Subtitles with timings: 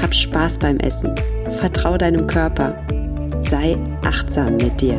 [0.00, 1.14] Hab Spaß beim Essen.
[1.58, 2.74] Vertrau deinem Körper.
[3.40, 4.96] Sei achtsam mit dir.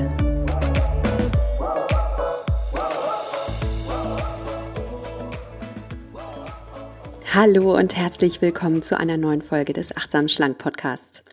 [7.33, 11.23] Hallo und herzlich willkommen zu einer neuen Folge des Achtsam Schlank Podcasts.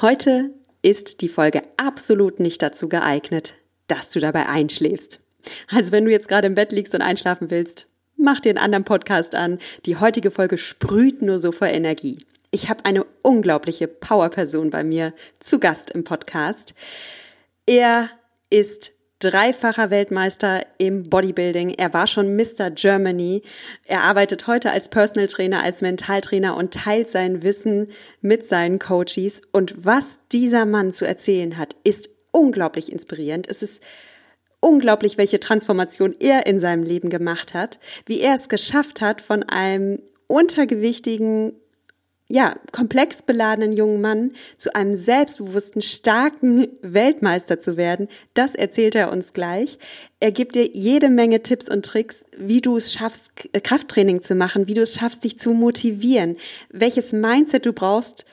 [0.00, 0.50] Heute
[0.82, 3.54] ist die Folge absolut nicht dazu geeignet,
[3.88, 5.20] dass du dabei einschläfst.
[5.68, 8.84] Also wenn du jetzt gerade im Bett liegst und einschlafen willst, mach dir einen anderen
[8.84, 9.58] Podcast an.
[9.86, 12.18] Die heutige Folge sprüht nur so vor Energie.
[12.50, 16.74] Ich habe eine unglaubliche Powerperson bei mir zu Gast im Podcast.
[17.66, 18.08] Er
[18.48, 21.70] ist dreifacher Weltmeister im Bodybuilding.
[21.70, 22.70] Er war schon Mr.
[22.70, 23.42] Germany.
[23.84, 27.88] Er arbeitet heute als Personal Trainer, als Mentaltrainer und teilt sein Wissen
[28.22, 29.42] mit seinen Coaches.
[29.52, 33.46] Und was dieser Mann zu erzählen hat, ist unglaublich inspirierend.
[33.46, 33.82] Es ist
[34.60, 39.42] unglaublich, welche Transformation er in seinem Leben gemacht hat, wie er es geschafft hat, von
[39.42, 41.52] einem untergewichtigen
[42.30, 49.10] ja, komplex beladenen jungen Mann zu einem selbstbewussten, starken Weltmeister zu werden, das erzählt er
[49.10, 49.78] uns gleich.
[50.20, 54.68] Er gibt dir jede Menge Tipps und Tricks, wie du es schaffst, Krafttraining zu machen,
[54.68, 56.36] wie du es schaffst, dich zu motivieren,
[56.70, 58.26] welches Mindset du brauchst,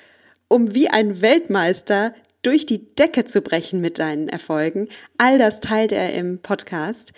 [0.49, 4.89] um wie ein Weltmeister durch die Decke zu brechen mit deinen Erfolgen.
[5.17, 7.13] All das teilt er im Podcast.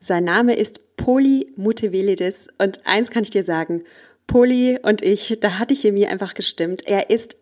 [0.00, 3.84] Sein Name ist Poli Mutevelidis und eins kann ich dir sagen,
[4.26, 6.86] Poli und ich, da hatte Chemie einfach gestimmt.
[6.86, 7.36] Er ist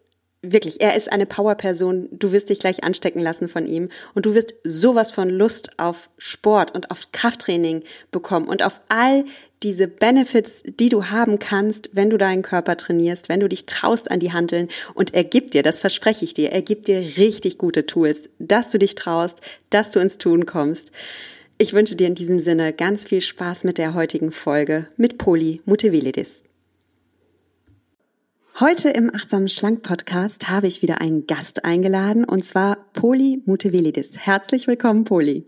[0.52, 2.08] wirklich, er ist eine Powerperson.
[2.12, 6.10] Du wirst dich gleich anstecken lassen von ihm und du wirst sowas von Lust auf
[6.18, 9.24] Sport und auf Krafttraining bekommen und auf all
[9.62, 14.10] diese Benefits, die du haben kannst, wenn du deinen Körper trainierst, wenn du dich traust
[14.10, 17.56] an die Handeln und er gibt dir, das verspreche ich dir, er gibt dir richtig
[17.56, 19.40] gute Tools, dass du dich traust,
[19.70, 20.92] dass du ins Tun kommst.
[21.56, 25.62] Ich wünsche dir in diesem Sinne ganz viel Spaß mit der heutigen Folge mit Poli
[25.64, 26.44] Mutevelidis.
[28.60, 34.16] Heute im Achtsamen Schlank Podcast habe ich wieder einen Gast eingeladen und zwar Poli Mutevelidis.
[34.16, 35.44] Herzlich willkommen, Poli.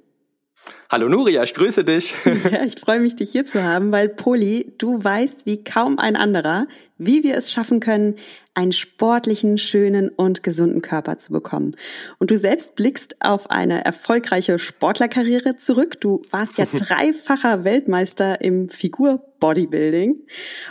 [0.91, 2.17] Hallo Nuria, ich grüße dich.
[2.51, 6.17] Ja, ich freue mich, dich hier zu haben, weil Poli, du weißt wie kaum ein
[6.17, 6.67] anderer,
[6.99, 8.17] wie wir es schaffen können,
[8.57, 11.77] einen sportlichen, schönen und gesunden Körper zu bekommen.
[12.19, 16.01] Und du selbst blickst auf eine erfolgreiche Sportlerkarriere zurück.
[16.01, 20.23] Du warst ja dreifacher Weltmeister im Figur-Bodybuilding.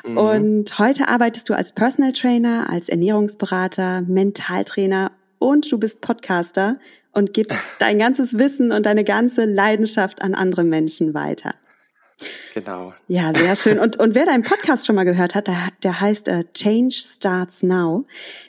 [0.04, 0.18] Mhm.
[0.18, 6.80] Und heute arbeitest du als Personal Trainer, als Ernährungsberater, Mentaltrainer und du bist Podcaster
[7.12, 11.54] und gibst dein ganzes Wissen und deine ganze Leidenschaft an andere Menschen weiter.
[12.54, 12.94] Genau.
[13.08, 13.80] Ja, sehr schön.
[13.80, 17.64] Und, und wer deinen Podcast schon mal gehört hat, der, der heißt äh, Change Starts
[17.64, 18.06] Now,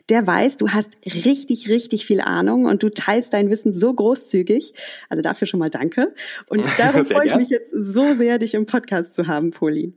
[0.08, 4.74] der weiß, du hast richtig, richtig viel Ahnung und du teilst dein Wissen so großzügig.
[5.08, 6.14] Also dafür schon mal danke.
[6.48, 9.92] Und darum freue ich mich jetzt so sehr, dich im Podcast zu haben, Poli.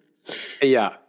[0.63, 1.00] Ja,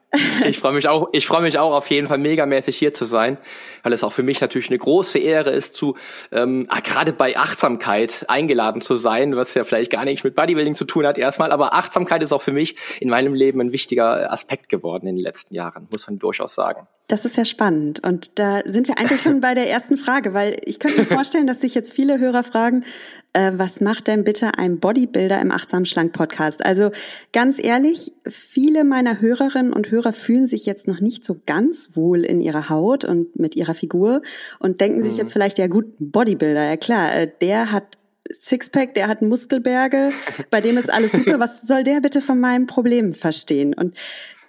[0.47, 3.39] ich freue mich auch, ich freue mich auch auf jeden Fall megamäßig hier zu sein,
[3.85, 5.97] weil es auch für mich natürlich eine große Ehre ist, zu
[6.33, 10.75] ähm, ah, gerade bei Achtsamkeit eingeladen zu sein, was ja vielleicht gar nichts mit Bodybuilding
[10.75, 14.33] zu tun hat erstmal, aber Achtsamkeit ist auch für mich in meinem Leben ein wichtiger
[14.33, 16.89] Aspekt geworden in den letzten Jahren, muss man durchaus sagen.
[17.11, 17.99] Das ist ja spannend.
[18.05, 21.49] Und da sind wir eigentlich schon bei der ersten Frage, weil ich könnte mir vorstellen,
[21.49, 22.85] dass sich jetzt viele Hörer fragen,
[23.33, 26.65] äh, was macht denn bitte ein Bodybuilder im Achtsam Schlank Podcast?
[26.65, 26.93] Also
[27.33, 32.25] ganz ehrlich, viele meiner Hörerinnen und Hörer fühlen sich jetzt noch nicht so ganz wohl
[32.25, 34.23] in ihrer Haut und mit ihrer Figur
[34.61, 35.03] und denken mhm.
[35.03, 37.99] sich jetzt vielleicht, ja gut, Bodybuilder, ja klar, äh, der hat
[38.33, 40.13] Sixpack, der hat Muskelberge,
[40.51, 41.41] bei dem ist alles super.
[41.41, 43.75] Was soll der bitte von meinem Problem verstehen?
[43.75, 43.97] Und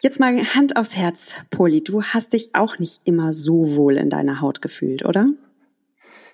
[0.04, 1.84] Jetzt mal Hand aufs Herz, Poli.
[1.84, 5.28] Du hast dich auch nicht immer so wohl in deiner Haut gefühlt, oder?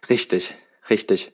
[0.10, 0.56] Richtig,
[0.90, 1.34] richtig.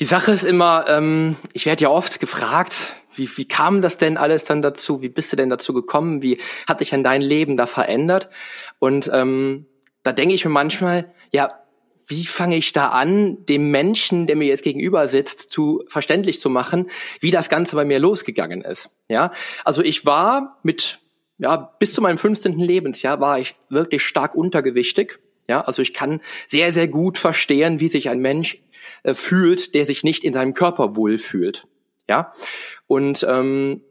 [0.00, 4.16] Die Sache ist immer, ähm, ich werde ja oft gefragt, wie, wie kam das denn
[4.16, 5.02] alles dann dazu?
[5.02, 6.22] Wie bist du denn dazu gekommen?
[6.22, 8.30] Wie hat dich denn dein Leben da verändert?
[8.78, 9.66] Und ähm,
[10.04, 11.50] da denke ich mir manchmal, ja,
[12.06, 16.48] wie fange ich da an, dem Menschen, der mir jetzt gegenüber sitzt, zu verständlich zu
[16.48, 16.88] machen,
[17.20, 18.88] wie das Ganze bei mir losgegangen ist.
[19.08, 19.32] Ja,
[19.64, 21.00] also ich war mit
[21.38, 22.58] ja, bis zu meinem 15.
[22.58, 25.18] Lebensjahr war ich wirklich stark untergewichtig.
[25.48, 28.58] Ja, also ich kann sehr, sehr gut verstehen, wie sich ein Mensch
[29.02, 31.66] äh, fühlt, der sich nicht in seinem Körper wohlfühlt.
[32.08, 32.32] Ja,
[32.86, 33.82] und ähm,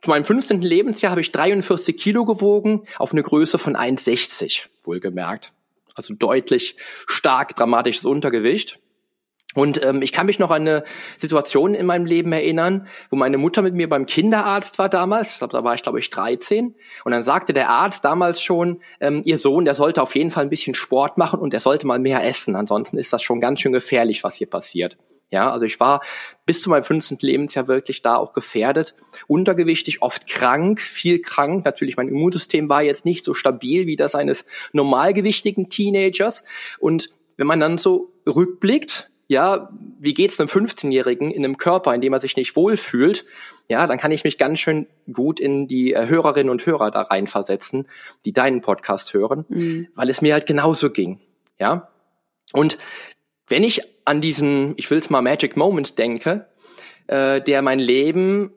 [0.00, 0.62] zu meinem 15.
[0.62, 5.52] Lebensjahr habe ich 43 Kilo gewogen, auf eine Größe von 1,60, wohlgemerkt.
[5.94, 6.76] also deutlich
[7.06, 8.78] stark dramatisches Untergewicht.
[9.58, 10.84] Und ähm, ich kann mich noch an eine
[11.16, 15.32] Situation in meinem Leben erinnern, wo meine Mutter mit mir beim Kinderarzt war damals.
[15.32, 16.76] Ich glaube, da war ich, glaube ich, 13.
[17.04, 20.44] Und dann sagte der Arzt damals schon, ähm, ihr Sohn, der sollte auf jeden Fall
[20.44, 22.54] ein bisschen Sport machen und er sollte mal mehr essen.
[22.54, 24.96] Ansonsten ist das schon ganz schön gefährlich, was hier passiert.
[25.30, 26.02] Ja, also ich war
[26.46, 27.18] bis zu meinem 15.
[27.20, 28.94] Lebensjahr wirklich da auch gefährdet,
[29.26, 31.64] untergewichtig, oft krank, viel krank.
[31.64, 36.44] Natürlich, mein Immunsystem war jetzt nicht so stabil wie das eines normalgewichtigen Teenagers.
[36.78, 39.68] Und wenn man dann so rückblickt, ja,
[40.00, 43.26] wie geht's einem 15-Jährigen in einem Körper, in dem er sich nicht wohlfühlt,
[43.68, 47.02] ja, dann kann ich mich ganz schön gut in die äh, Hörerinnen und Hörer da
[47.02, 47.86] reinversetzen,
[48.24, 49.88] die deinen Podcast hören, mhm.
[49.94, 51.20] weil es mir halt genauso ging,
[51.58, 51.90] ja.
[52.52, 52.78] Und
[53.48, 56.48] wenn ich an diesen, ich will es mal Magic Moment denke,
[57.06, 58.52] äh, der mein Leben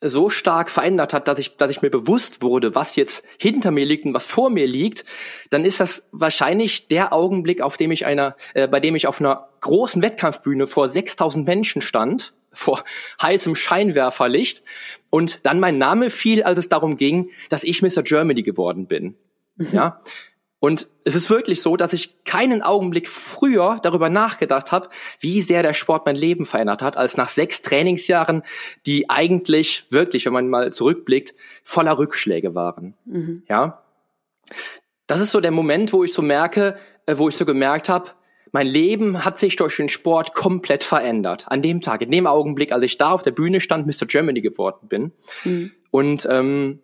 [0.00, 3.86] so stark verändert hat, dass ich, dass ich mir bewusst wurde, was jetzt hinter mir
[3.86, 5.04] liegt und was vor mir liegt,
[5.50, 9.20] dann ist das wahrscheinlich der Augenblick, auf dem ich einer, äh, bei dem ich auf
[9.20, 12.84] einer großen Wettkampfbühne vor 6000 Menschen stand, vor
[13.20, 14.62] heißem Scheinwerferlicht
[15.10, 18.02] und dann mein Name fiel, als es darum ging, dass ich Mr.
[18.02, 19.16] Germany geworden bin.
[19.56, 19.68] Mhm.
[19.72, 20.00] Ja,
[20.58, 24.88] und es ist wirklich so, dass ich keinen Augenblick früher darüber nachgedacht habe,
[25.20, 28.42] wie sehr der Sport mein Leben verändert hat, als nach sechs Trainingsjahren,
[28.86, 32.94] die eigentlich wirklich, wenn man mal zurückblickt, voller Rückschläge waren.
[33.04, 33.42] Mhm.
[33.48, 33.82] Ja,
[35.06, 38.10] das ist so der Moment, wo ich so merke, äh, wo ich so gemerkt habe,
[38.52, 41.44] mein Leben hat sich durch den Sport komplett verändert.
[41.48, 44.06] An dem Tag, in dem Augenblick, als ich da auf der Bühne stand, Mr.
[44.06, 45.12] Germany geworden bin.
[45.44, 45.72] Mhm.
[45.90, 46.80] Und ähm,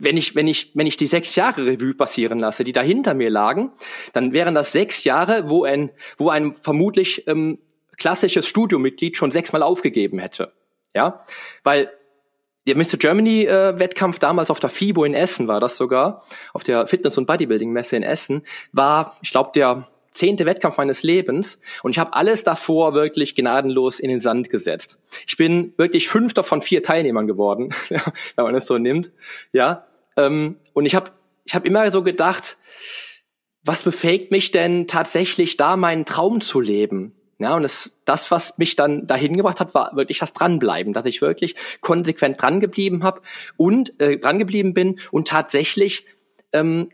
[0.00, 3.14] wenn ich, wenn ich, wenn ich die sechs Jahre Revue passieren lasse, die da hinter
[3.14, 3.70] mir lagen,
[4.12, 7.58] dann wären das sechs Jahre, wo ein, wo ein vermutlich ähm,
[7.98, 10.52] klassisches Studiomitglied schon sechsmal aufgegeben hätte.
[10.94, 11.24] Ja,
[11.62, 11.92] weil
[12.66, 12.96] der Mr.
[12.98, 13.88] Germany äh,
[14.18, 16.24] damals auf der FIBO in Essen war das sogar,
[16.54, 18.42] auf der Fitness- und Bodybuilding-Messe in Essen,
[18.72, 24.00] war, ich glaube, der zehnte Wettkampf meines Lebens und ich habe alles davor wirklich gnadenlos
[24.00, 24.98] in den Sand gesetzt.
[25.26, 29.12] Ich bin wirklich Fünfter von vier Teilnehmern geworden, wenn man es so nimmt.
[29.52, 31.10] Ja, ähm, und ich habe
[31.44, 32.56] ich hab immer so gedacht,
[33.62, 37.14] was befähigt mich denn tatsächlich da meinen Traum zu leben?
[37.38, 41.06] Ja, und das, das, was mich dann dahin gebracht hat, war wirklich das Dranbleiben, dass
[41.06, 43.22] ich wirklich konsequent drangeblieben habe
[43.56, 46.04] und äh, drangeblieben bin und tatsächlich,
[46.52, 46.88] ähm,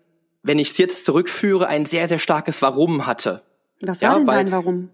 [0.45, 3.43] wenn ich es jetzt zurückführe, ein sehr, sehr starkes Warum hatte.
[3.81, 4.91] Was war ja, denn dein Warum?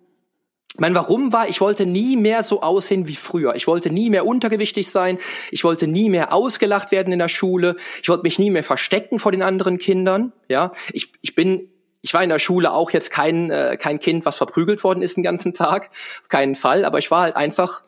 [0.79, 3.55] Mein Warum war, ich wollte nie mehr so aussehen wie früher.
[3.57, 5.19] Ich wollte nie mehr untergewichtig sein.
[5.51, 7.77] Ich wollte nie mehr ausgelacht werden in der Schule.
[8.03, 10.33] Ich wollte mich nie mehr verstecken vor den anderen Kindern.
[10.49, 11.69] Ja, ich, ich bin,
[12.01, 15.17] ich war in der Schule auch jetzt kein, äh, kein Kind, was verprügelt worden ist
[15.17, 15.91] den ganzen Tag.
[16.23, 16.87] Auf keinen Fall.
[16.87, 17.83] Aber ich war halt einfach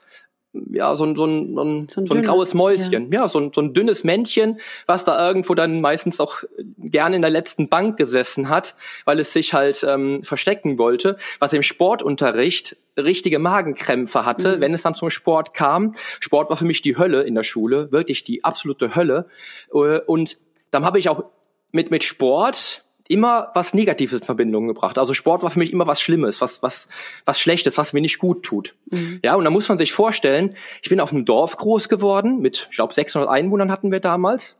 [0.70, 3.28] ja, so ein, so ein, so ein, so ein, so ein graues Mäuschen, ja, ja
[3.28, 6.44] so, ein, so ein dünnes Männchen, was da irgendwo dann meistens auch
[6.78, 8.74] gerne in der letzten Bank gesessen hat,
[9.04, 14.60] weil es sich halt ähm, verstecken wollte, was im Sportunterricht richtige Magenkrämpfe hatte, mhm.
[14.60, 15.94] wenn es dann zum Sport kam.
[16.20, 19.26] Sport war für mich die Hölle in der Schule, wirklich die absolute Hölle.
[19.72, 20.38] Äh, und
[20.70, 21.24] dann habe ich auch
[21.72, 24.98] mit, mit Sport immer was Negatives in Verbindung gebracht.
[24.98, 26.88] Also Sport war für mich immer was Schlimmes, was, was,
[27.24, 28.74] was Schlechtes, was mir nicht gut tut.
[28.90, 29.20] Mhm.
[29.22, 32.68] Ja, und da muss man sich vorstellen, ich bin auf einem Dorf groß geworden, mit,
[32.70, 34.56] ich glaube, 600 Einwohnern hatten wir damals.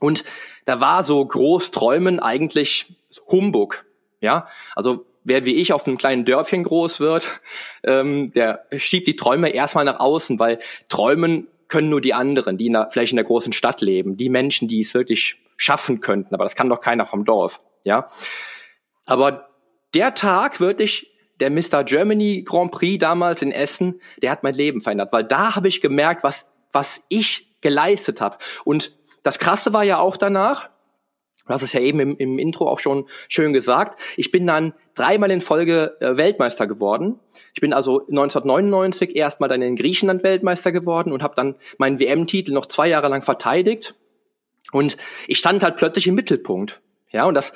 [0.00, 0.24] Und
[0.64, 2.92] da war so groß Träumen eigentlich
[3.28, 3.84] Humbug.
[4.20, 7.40] Ja, also wer wie ich auf einem kleinen Dörfchen groß wird,
[7.84, 10.58] ähm, der schiebt die Träume erstmal nach außen, weil
[10.88, 14.28] Träumen können nur die anderen, die in der, vielleicht in der großen Stadt leben, die
[14.28, 16.34] Menschen, die es wirklich schaffen könnten.
[16.34, 18.08] Aber das kann doch keiner vom Dorf, ja.
[19.06, 19.50] Aber
[19.94, 21.84] der Tag wirklich, der Mr.
[21.84, 25.80] Germany Grand Prix damals in Essen, der hat mein Leben verändert, weil da habe ich
[25.80, 28.38] gemerkt, was, was ich geleistet habe.
[28.64, 30.70] Und das Krasse war ja auch danach,
[31.46, 33.98] Du hast es ja eben im, im, Intro auch schon schön gesagt.
[34.16, 37.18] Ich bin dann dreimal in Folge äh, Weltmeister geworden.
[37.54, 42.52] Ich bin also 1999 erstmal dann in Griechenland Weltmeister geworden und habe dann meinen WM-Titel
[42.52, 43.96] noch zwei Jahre lang verteidigt.
[44.72, 44.96] Und
[45.26, 46.80] ich stand halt plötzlich im Mittelpunkt.
[47.10, 47.52] Ja, und das,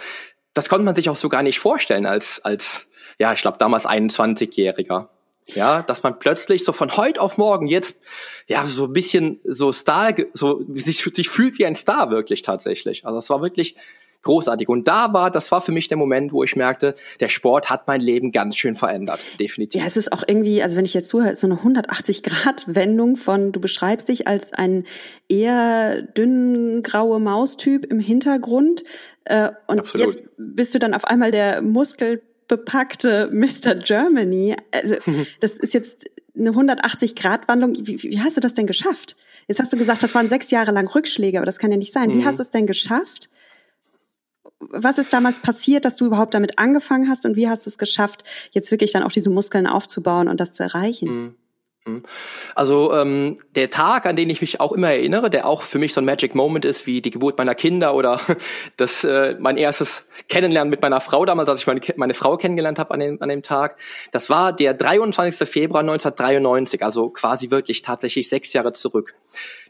[0.53, 2.87] das konnte man sich auch so gar nicht vorstellen als, als,
[3.19, 5.09] ja, ich glaube damals 21-Jähriger.
[5.47, 7.97] Ja, dass man plötzlich so von heute auf morgen jetzt,
[8.47, 13.05] ja, so ein bisschen so Star, so sich, sich fühlt wie ein Star wirklich tatsächlich.
[13.05, 13.77] Also es war wirklich
[14.25, 14.69] großartig.
[14.69, 17.87] Und da war, das war für mich der Moment, wo ich merkte, der Sport hat
[17.87, 19.81] mein Leben ganz schön verändert, definitiv.
[19.81, 23.61] Ja, es ist auch irgendwie, also wenn ich jetzt zuhöre, so eine 180-Grad-Wendung von, du
[23.61, 24.85] beschreibst dich als ein
[25.29, 28.83] eher dünn graue Maustyp im Hintergrund
[29.25, 30.07] äh, und Absolut.
[30.07, 33.75] jetzt bist du dann auf einmal der muskelbepackte Mr.
[33.77, 34.57] Germany.
[34.73, 34.97] Also
[35.41, 37.75] das ist jetzt eine 180-Grad-Wandlung.
[37.87, 39.17] Wie, wie hast du das denn geschafft?
[39.47, 41.93] Jetzt hast du gesagt, das waren sechs Jahre lang Rückschläge, aber das kann ja nicht
[41.93, 42.11] sein.
[42.11, 42.25] Wie mhm.
[42.25, 43.29] hast du es denn geschafft,
[44.71, 47.79] was ist damals passiert, dass du überhaupt damit angefangen hast und wie hast du es
[47.79, 51.09] geschafft, jetzt wirklich dann auch diese Muskeln aufzubauen und das zu erreichen?
[51.09, 51.35] Mhm.
[51.87, 52.03] Mhm.
[52.55, 55.93] Also ähm, der Tag, an den ich mich auch immer erinnere, der auch für mich
[55.93, 58.21] so ein Magic Moment ist, wie die Geburt meiner Kinder oder
[58.77, 62.79] das äh, mein erstes Kennenlernen mit meiner Frau damals, als ich meine, meine Frau kennengelernt
[62.79, 63.79] habe an dem, an dem Tag,
[64.13, 65.47] das war der 23.
[65.47, 69.15] Februar 1993, also quasi wirklich tatsächlich sechs Jahre zurück.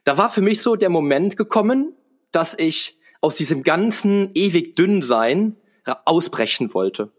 [0.05, 1.95] Da war für mich so der Moment gekommen,
[2.31, 5.57] dass ich aus diesem ganzen ewig dünn sein
[6.05, 7.11] ausbrechen wollte.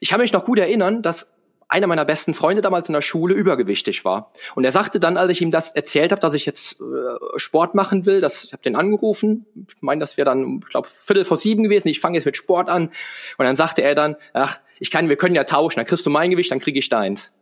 [0.00, 1.26] Ich kann mich noch gut erinnern, dass
[1.68, 4.30] einer meiner besten Freunde damals in der Schule übergewichtig war.
[4.54, 7.74] Und er sagte dann, als ich ihm das erzählt habe, dass ich jetzt äh, Sport
[7.74, 11.24] machen will, dass ich habe den angerufen, ich meine, das wäre dann, ich glaube, Viertel
[11.24, 12.90] vor sieben gewesen, ich fange jetzt mit Sport an.
[13.38, 16.10] Und dann sagte er dann, ach, ich kann, wir können ja tauschen, dann kriegst du
[16.10, 17.32] mein Gewicht, dann kriege ich deins.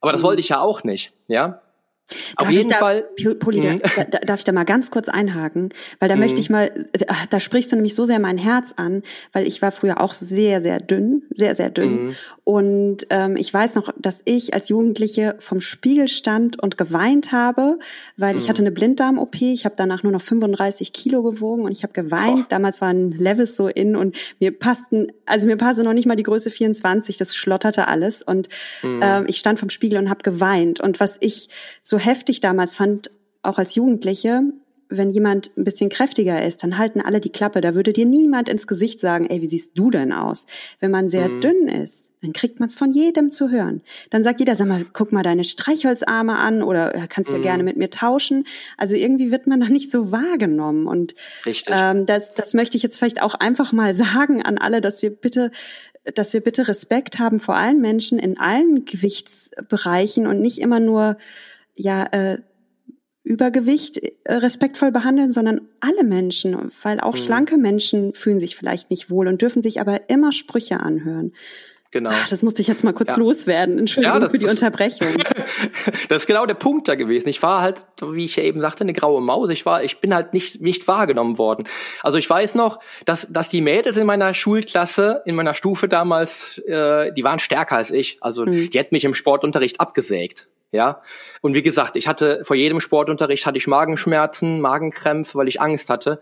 [0.00, 0.26] Aber das mhm.
[0.26, 1.62] wollte ich ja auch nicht, ja.
[2.36, 3.04] Auf jeden da, Fall.
[3.38, 3.80] Poli, mhm.
[3.96, 6.20] da, da, darf ich da mal ganz kurz einhaken, weil da mhm.
[6.22, 6.70] möchte ich mal,
[7.30, 9.02] da sprichst du nämlich so sehr mein Herz an,
[9.32, 12.06] weil ich war früher auch sehr, sehr dünn, sehr, sehr dünn.
[12.06, 12.16] Mhm.
[12.44, 17.78] Und ähm, ich weiß noch, dass ich als Jugendliche vom Spiegel stand und geweint habe,
[18.16, 19.40] weil ich hatte eine Blinddarm-OP.
[19.40, 22.36] Ich habe danach nur noch 35 Kilo gewogen und ich habe geweint.
[22.36, 22.46] Boah.
[22.48, 26.24] Damals waren Levels so in und mir passten, also mir passte noch nicht mal die
[26.24, 28.22] Größe 24, das schlotterte alles.
[28.22, 28.48] Und
[28.82, 30.80] ähm, ich stand vom Spiegel und habe geweint.
[30.80, 31.48] Und was ich
[31.82, 33.10] so heftig damals fand,
[33.42, 34.42] auch als Jugendliche,
[34.96, 37.60] wenn jemand ein bisschen kräftiger ist, dann halten alle die Klappe.
[37.60, 40.46] Da würde dir niemand ins Gesicht sagen, ey, wie siehst du denn aus?
[40.80, 41.40] Wenn man sehr mhm.
[41.40, 43.82] dünn ist, dann kriegt man es von jedem zu hören.
[44.10, 47.42] Dann sagt jeder, sag mal, guck mal deine Streichholzarme an oder äh, kannst ja mhm.
[47.42, 48.44] gerne mit mir tauschen.
[48.76, 50.86] Also irgendwie wird man da nicht so wahrgenommen.
[50.86, 51.14] Und
[51.66, 55.10] ähm, das, das möchte ich jetzt vielleicht auch einfach mal sagen an alle, dass wir
[55.10, 55.50] bitte
[56.16, 61.16] dass wir bitte Respekt haben vor allen Menschen in allen Gewichtsbereichen und nicht immer nur
[61.74, 62.38] ja äh,
[63.24, 67.18] Übergewicht äh, respektvoll behandeln, sondern alle Menschen, weil auch mhm.
[67.18, 71.32] schlanke Menschen fühlen sich vielleicht nicht wohl und dürfen sich aber immer Sprüche anhören.
[71.92, 72.08] Genau.
[72.10, 73.16] Ach, das musste ich jetzt mal kurz ja.
[73.16, 73.78] loswerden.
[73.78, 75.08] Entschuldigung ja, für die ist, Unterbrechung.
[76.08, 77.28] das ist genau der Punkt da gewesen.
[77.28, 79.50] Ich war halt, wie ich ja eben sagte, eine graue Maus.
[79.50, 81.68] Ich war, ich bin halt nicht, nicht wahrgenommen worden.
[82.02, 86.56] Also ich weiß noch, dass, dass die Mädels in meiner Schulklasse, in meiner Stufe damals,
[86.66, 88.16] äh, die waren stärker als ich.
[88.22, 88.70] Also mhm.
[88.70, 90.48] die hätten mich im Sportunterricht abgesägt.
[90.72, 91.02] Ja.
[91.42, 95.90] Und wie gesagt, ich hatte vor jedem Sportunterricht hatte ich Magenschmerzen, Magenkrämpfe, weil ich Angst
[95.90, 96.20] hatte.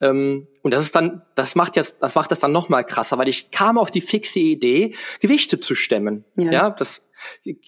[0.00, 3.18] Ähm, und das ist dann, das macht jetzt, das macht das dann noch mal krasser,
[3.18, 6.24] weil ich kam auf die fixe Idee, Gewichte zu stemmen.
[6.36, 7.02] Ja, ja das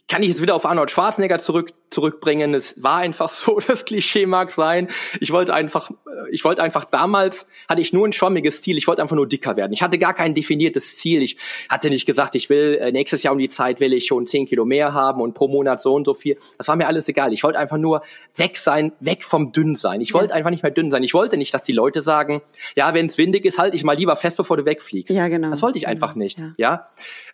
[0.08, 2.54] kann ich jetzt wieder auf Arnold Schwarzenegger zurück, zurückbringen.
[2.54, 4.88] Es war einfach so, das Klischee mag sein.
[5.20, 5.90] Ich wollte einfach,
[6.30, 8.76] ich wollte einfach damals, hatte ich nur ein schwammiges Ziel.
[8.76, 9.72] Ich wollte einfach nur dicker werden.
[9.72, 11.22] Ich hatte gar kein definiertes Ziel.
[11.22, 11.36] Ich
[11.68, 14.46] hatte nicht gesagt, ich will äh, nächstes Jahr um die Zeit will ich schon zehn
[14.46, 16.36] Kilo mehr haben und pro Monat so und so viel.
[16.58, 17.32] Das war mir alles egal.
[17.32, 18.02] Ich wollte einfach nur
[18.36, 20.00] weg sein, weg vom dünn sein.
[20.00, 20.36] Ich wollte ja.
[20.36, 21.02] einfach nicht mehr dünn sein.
[21.02, 22.42] Ich wollte nicht, dass die Leute sagen,
[22.76, 25.14] ja, wenn es windig ist, halt ich mal lieber fest, bevor du wegfliegst.
[25.14, 25.50] Ja, genau.
[25.50, 26.38] Das wollte ich einfach nicht.
[26.38, 26.54] Ja.
[26.56, 26.86] ja.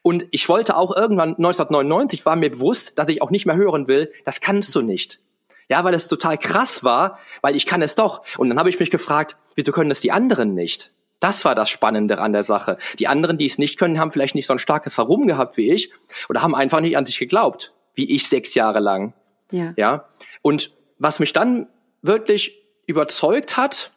[0.03, 3.89] Und ich wollte auch irgendwann 1999 war mir bewusst, dass ich auch nicht mehr hören
[3.89, 5.21] will, das kannst du nicht.
[5.69, 8.23] Ja, weil es total krass war, weil ich kann es doch.
[8.39, 10.93] Und dann habe ich mich gefragt, wieso können das die anderen nicht?
[11.21, 12.79] Das war das Spannende an der Sache.
[12.99, 15.71] Die anderen, die es nicht können, haben vielleicht nicht so ein starkes Warum gehabt wie
[15.71, 15.93] ich
[16.29, 19.13] oder haben einfach nicht an sich geglaubt, wie ich sechs Jahre lang.
[19.53, 19.75] Ja.
[19.77, 20.09] ja.
[20.43, 21.69] Und was mich dann
[22.03, 23.93] wirklich überzeugt hat,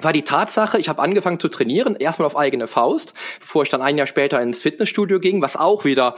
[0.00, 3.82] war die Tatsache, ich habe angefangen zu trainieren, erstmal auf eigene Faust, bevor ich dann
[3.82, 6.16] ein Jahr später ins Fitnessstudio ging, was auch wieder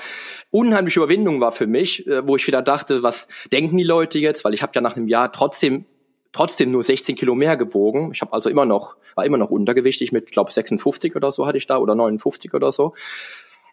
[0.50, 4.44] unheimliche Überwindung war für mich, äh, wo ich wieder dachte, was denken die Leute jetzt,
[4.44, 5.84] weil ich habe ja nach einem Jahr trotzdem
[6.30, 8.10] trotzdem nur 16 Kilo mehr gewogen.
[8.12, 11.58] Ich habe also immer noch war immer noch untergewichtig mit, glaube 56 oder so hatte
[11.58, 12.94] ich da oder 59 oder so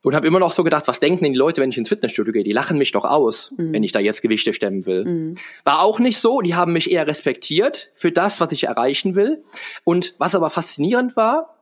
[0.05, 2.31] und habe immer noch so gedacht, was denken denn die Leute, wenn ich ins Fitnessstudio
[2.31, 2.43] gehe?
[2.43, 3.73] Die lachen mich doch aus, mhm.
[3.73, 5.03] wenn ich da jetzt Gewichte stemmen will.
[5.03, 5.35] Mhm.
[5.63, 9.43] War auch nicht so, die haben mich eher respektiert für das, was ich erreichen will.
[9.83, 11.55] Und was aber faszinierend war,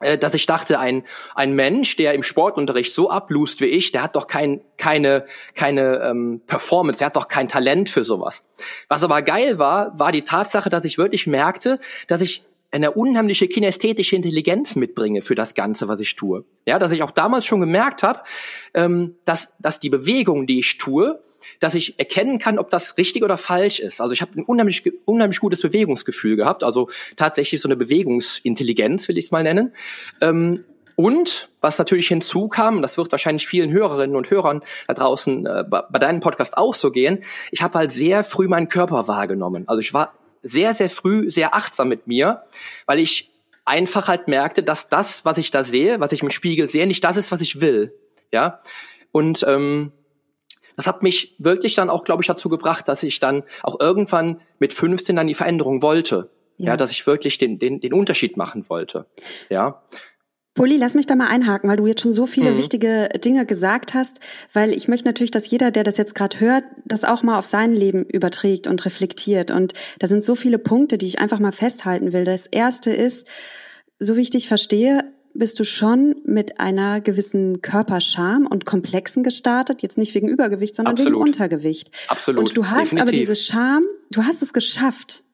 [0.00, 1.02] äh, dass ich dachte, ein,
[1.34, 6.00] ein Mensch, der im Sportunterricht so ablust wie ich, der hat doch kein, keine, keine
[6.04, 8.44] ähm, Performance, der hat doch kein Talent für sowas.
[8.88, 13.46] Was aber geil war, war die Tatsache, dass ich wirklich merkte, dass ich eine unheimliche
[13.46, 16.44] kinästhetische Intelligenz mitbringe für das Ganze, was ich tue.
[16.66, 18.20] Ja, dass ich auch damals schon gemerkt habe,
[18.74, 21.22] ähm, dass, dass die Bewegung, die ich tue,
[21.60, 24.00] dass ich erkennen kann, ob das richtig oder falsch ist.
[24.00, 29.18] Also ich habe ein unheimlich, unheimlich gutes Bewegungsgefühl gehabt, also tatsächlich so eine Bewegungsintelligenz, will
[29.18, 29.72] ich es mal nennen.
[30.20, 30.64] Ähm,
[30.96, 35.98] und was natürlich hinzukam, das wird wahrscheinlich vielen Hörerinnen und Hörern da draußen äh, bei
[36.00, 39.64] deinem Podcast auch so gehen, ich habe halt sehr früh meinen Körper wahrgenommen.
[39.68, 40.12] Also ich war
[40.44, 42.44] sehr, sehr früh sehr achtsam mit mir,
[42.86, 43.30] weil ich
[43.64, 47.02] einfach halt merkte, dass das, was ich da sehe, was ich im Spiegel sehe, nicht
[47.02, 47.94] das ist, was ich will.
[48.30, 48.60] Ja.
[49.10, 49.92] Und ähm,
[50.76, 54.40] das hat mich wirklich dann auch, glaube ich, dazu gebracht, dass ich dann auch irgendwann
[54.58, 56.30] mit 15 dann die Veränderung wollte.
[56.58, 59.06] Ja, ja dass ich wirklich den, den, den Unterschied machen wollte.
[59.48, 59.82] Ja.
[60.54, 62.58] Poli, lass mich da mal einhaken, weil du jetzt schon so viele mhm.
[62.58, 64.20] wichtige Dinge gesagt hast,
[64.52, 67.46] weil ich möchte natürlich, dass jeder, der das jetzt gerade hört, das auch mal auf
[67.46, 69.50] sein Leben überträgt und reflektiert.
[69.50, 72.24] Und da sind so viele Punkte, die ich einfach mal festhalten will.
[72.24, 73.26] Das erste ist,
[73.98, 79.82] so wie ich dich verstehe, bist du schon mit einer gewissen Körperscham und Komplexen gestartet,
[79.82, 81.14] jetzt nicht wegen Übergewicht, sondern Absolut.
[81.14, 81.90] wegen Untergewicht.
[82.06, 82.40] Absolut.
[82.40, 83.02] Und du hast Definitiv.
[83.02, 83.82] aber diese Scham,
[84.12, 85.24] du hast es geschafft,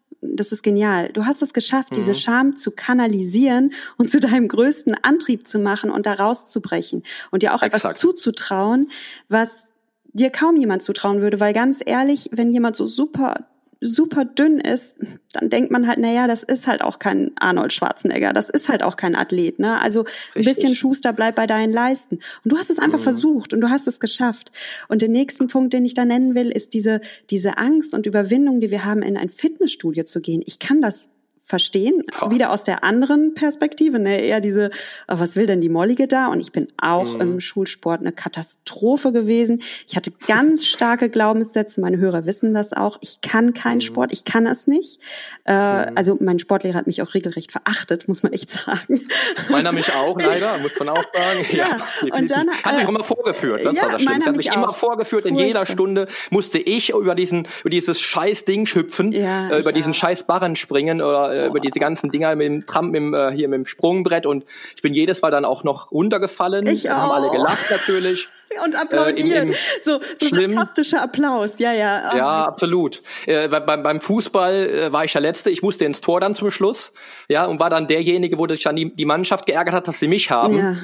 [0.41, 1.11] das ist genial.
[1.13, 1.97] Du hast es geschafft, mhm.
[1.97, 7.43] diese Scham zu kanalisieren und zu deinem größten Antrieb zu machen und da rauszubrechen und
[7.43, 7.85] dir auch Exakt.
[7.85, 8.91] etwas zuzutrauen,
[9.29, 9.67] was
[10.13, 13.47] dir kaum jemand zutrauen würde, weil ganz ehrlich, wenn jemand so super
[13.81, 14.97] super dünn ist,
[15.33, 18.69] dann denkt man halt, na ja, das ist halt auch kein Arnold Schwarzenegger, das ist
[18.69, 19.81] halt auch kein Athlet, ne?
[19.81, 20.35] Also Richtig.
[20.35, 22.17] ein bisschen Schuster bleibt bei deinen Leisten.
[22.45, 23.05] Und du hast es einfach mhm.
[23.05, 24.53] versucht und du hast es geschafft.
[24.89, 28.61] Und den nächsten Punkt, den ich da nennen will, ist diese diese Angst und Überwindung,
[28.61, 30.43] die wir haben, in ein Fitnessstudio zu gehen.
[30.45, 31.15] Ich kann das
[31.51, 32.31] verstehen, oh.
[32.31, 34.71] wieder aus der anderen Perspektive, ne, eher diese,
[35.09, 36.29] oh, was will denn die Mollige da?
[36.29, 37.21] Und ich bin auch mhm.
[37.21, 39.63] im Schulsport eine Katastrophe gewesen.
[39.87, 42.99] Ich hatte ganz starke Glaubenssätze, meine Hörer wissen das auch.
[43.01, 43.83] Ich kann keinen mhm.
[43.83, 45.01] Sport, ich kann es nicht.
[45.45, 45.97] Äh, mhm.
[45.97, 49.09] Also mein Sportlehrer hat mich auch regelrecht verachtet, muss man echt sagen.
[49.51, 51.47] Meiner mich auch, leider, muss man auch sagen.
[51.51, 51.67] Ja,
[52.07, 54.31] ja und dann, hat mich äh, immer vorgeführt, das ja, war das Schlimmste.
[54.31, 54.57] Hat mich auch.
[54.57, 59.51] immer vorgeführt, in jeder Stunde musste ich über diesen, über dieses scheiß Ding hüpfen, ja,
[59.51, 59.97] äh, über diesen auch.
[59.97, 63.31] scheiß Barren springen oder äh, über diese ganzen Dinger mit dem Tramp, mit dem, äh,
[63.33, 64.45] hier mit dem Sprungbrett und
[64.75, 66.67] ich bin jedes Mal dann auch noch runtergefallen.
[66.67, 66.97] Ich auch.
[66.97, 68.29] Haben alle gelacht natürlich
[68.65, 69.31] und applaudieren.
[69.31, 70.55] Äh, im, im so so schlimm.
[70.55, 72.17] sarkastischer Applaus, ja, ja.
[72.17, 73.03] Ja, absolut.
[73.27, 75.51] Äh, beim, beim Fußball äh, war ich der Letzte.
[75.51, 76.93] Ich musste ins Tor dann zum Schluss,
[77.29, 80.09] ja, und war dann derjenige, wo sich dann die, die Mannschaft geärgert hat, dass sie
[80.09, 80.57] mich haben.
[80.57, 80.77] Ja.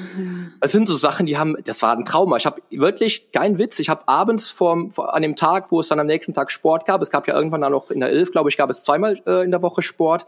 [0.61, 2.37] Das sind so Sachen, die haben, das war ein Trauma.
[2.37, 3.79] Ich habe wirklich kein Witz.
[3.79, 6.85] Ich habe abends vorm, vor, an dem Tag, wo es dann am nächsten Tag Sport
[6.85, 9.19] gab, es gab ja irgendwann dann noch in der Elf, glaube ich, gab es zweimal
[9.27, 10.25] äh, in der Woche Sport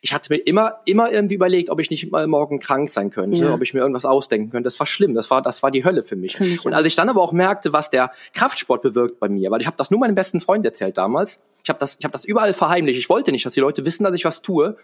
[0.00, 3.44] ich hatte mir immer, immer irgendwie überlegt, ob ich nicht mal morgen krank sein könnte,
[3.44, 3.54] ja.
[3.54, 4.64] ob ich mir irgendwas ausdenken könnte.
[4.64, 5.14] Das war schlimm.
[5.14, 6.36] Das war, das war die Hölle für mich.
[6.36, 9.50] Für mich und als ich dann aber auch merkte, was der Kraftsport bewirkt bei mir,
[9.50, 11.42] weil ich habe das nur meinem besten Freund erzählt damals.
[11.62, 12.98] Ich habe das, ich habe das überall verheimlicht.
[12.98, 14.76] Ich wollte nicht, dass die Leute wissen, dass ich was tue.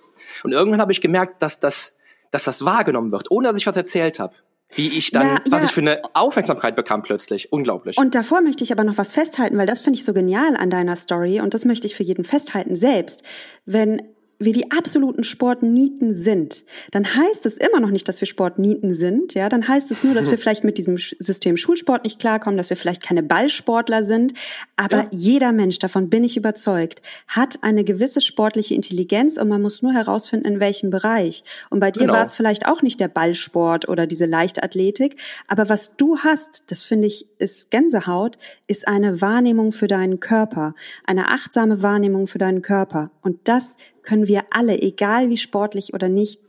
[0.42, 1.92] Und irgendwann habe ich gemerkt, dass das,
[2.30, 4.34] dass das wahrgenommen wird, ohne dass ich was erzählt habe
[4.74, 5.66] wie ich dann, ja, was ja.
[5.66, 7.52] ich für eine Aufmerksamkeit bekam plötzlich.
[7.52, 7.98] Unglaublich.
[7.98, 10.70] Und davor möchte ich aber noch was festhalten, weil das finde ich so genial an
[10.70, 13.22] deiner Story und das möchte ich für jeden festhalten selbst.
[13.64, 14.02] Wenn
[14.40, 19.34] wir die absoluten Sportnieten sind, dann heißt es immer noch nicht, dass wir Sportnieten sind.
[19.34, 22.70] Ja, dann heißt es nur, dass wir vielleicht mit diesem System Schulsport nicht klarkommen, dass
[22.70, 24.32] wir vielleicht keine Ballsportler sind.
[24.76, 25.06] Aber ja.
[25.10, 29.92] jeder Mensch, davon bin ich überzeugt, hat eine gewisse sportliche Intelligenz und man muss nur
[29.92, 31.44] herausfinden, in welchem Bereich.
[31.68, 32.14] Und bei dir genau.
[32.14, 35.16] war es vielleicht auch nicht der Ballsport oder diese Leichtathletik.
[35.48, 40.74] Aber was du hast, das finde ich, ist Gänsehaut, ist eine Wahrnehmung für deinen Körper,
[41.04, 43.10] eine achtsame Wahrnehmung für deinen Körper.
[43.20, 46.40] Und das können wir alle, egal wie sportlich oder nicht,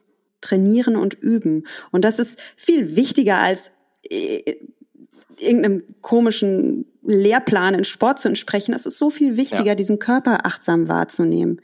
[0.41, 1.67] trainieren und üben.
[1.91, 3.71] Und das ist viel wichtiger als
[4.09, 4.55] äh,
[5.37, 8.73] irgendeinem komischen Lehrplan in Sport zu entsprechen.
[8.73, 9.75] Es ist so viel wichtiger, ja.
[9.75, 11.61] diesen Körper achtsam wahrzunehmen.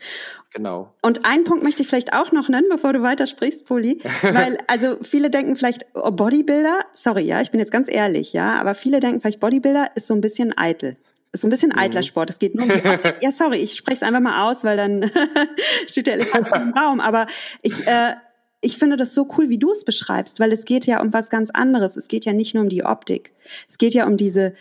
[0.54, 0.94] Genau.
[1.02, 4.02] Und einen Punkt möchte ich vielleicht auch noch nennen, bevor du weitersprichst, Poli.
[4.22, 8.60] Weil, also viele denken vielleicht, oh, Bodybuilder, sorry, ja, ich bin jetzt ganz ehrlich, ja,
[8.60, 10.98] aber viele denken vielleicht, Bodybuilder ist so ein bisschen eitel.
[11.32, 11.80] Ist so ein bisschen mhm.
[11.80, 12.30] eitler Sport.
[12.30, 12.82] Es geht nur um die
[13.22, 15.12] Ja, sorry, ich spreche es einfach mal aus, weil dann
[15.88, 17.00] steht der Elefant im Raum.
[17.00, 17.28] Aber
[17.62, 18.14] ich, äh,
[18.62, 21.30] ich finde das so cool, wie du es beschreibst, weil es geht ja um was
[21.30, 21.98] ganz anderes.
[21.98, 23.34] Es geht ja nicht nur um die Optik.
[23.68, 24.54] Es geht ja um diese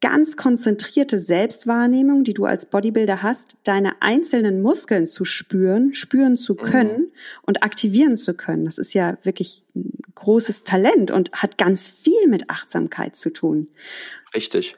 [0.00, 6.54] ganz konzentrierte Selbstwahrnehmung, die du als Bodybuilder hast, deine einzelnen Muskeln zu spüren, spüren zu
[6.54, 6.58] mhm.
[6.58, 7.12] können mhm.
[7.42, 8.64] und aktivieren zu können.
[8.64, 13.68] Das ist ja wirklich ein großes Talent und hat ganz viel mit Achtsamkeit zu tun.
[14.34, 14.76] Richtig.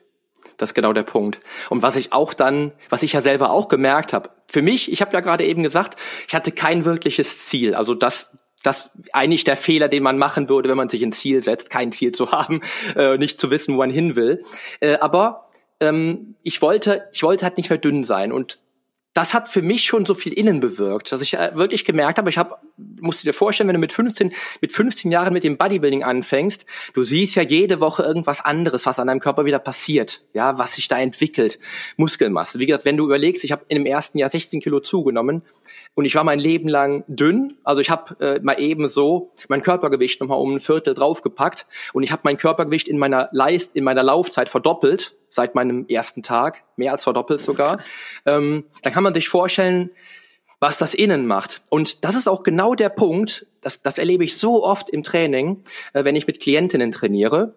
[0.62, 1.40] Das ist genau der Punkt.
[1.70, 5.00] Und was ich auch dann, was ich ja selber auch gemerkt habe, für mich, ich
[5.00, 5.98] habe ja gerade eben gesagt,
[6.28, 7.74] ich hatte kein wirkliches Ziel.
[7.74, 11.42] Also das, das eigentlich der Fehler, den man machen würde, wenn man sich ein Ziel
[11.42, 12.60] setzt, kein Ziel zu haben,
[12.94, 14.44] äh, nicht zu wissen, wo man hin will.
[14.78, 18.60] Äh, aber ähm, ich wollte, ich wollte halt nicht mehr dünn sein und
[19.14, 22.30] das hat für mich schon so viel innen bewirkt, dass ich äh, wirklich gemerkt habe,
[22.30, 22.56] ich habe,
[23.00, 26.64] musst du dir vorstellen, wenn du mit 15, mit 15 Jahren mit dem Bodybuilding anfängst,
[26.94, 30.74] du siehst ja jede Woche irgendwas anderes, was an deinem Körper wieder passiert, ja, was
[30.74, 31.58] sich da entwickelt,
[31.96, 32.58] Muskelmasse.
[32.58, 35.42] Wie gesagt, wenn du überlegst, ich habe in dem ersten Jahr 16 Kilo zugenommen,
[35.94, 37.58] und ich war mein Leben lang dünn.
[37.64, 42.02] Also ich habe äh, mal eben so mein Körpergewicht nochmal um ein Viertel draufgepackt und
[42.02, 46.62] ich habe mein Körpergewicht in meiner Leist, in meiner Laufzeit verdoppelt seit meinem ersten Tag,
[46.76, 47.80] mehr als verdoppelt sogar.
[48.26, 49.90] Ähm, dann kann man sich vorstellen,
[50.60, 51.62] was das innen macht.
[51.70, 55.64] Und das ist auch genau der Punkt, das, das erlebe ich so oft im Training,
[55.92, 57.54] äh, wenn ich mit Klientinnen trainiere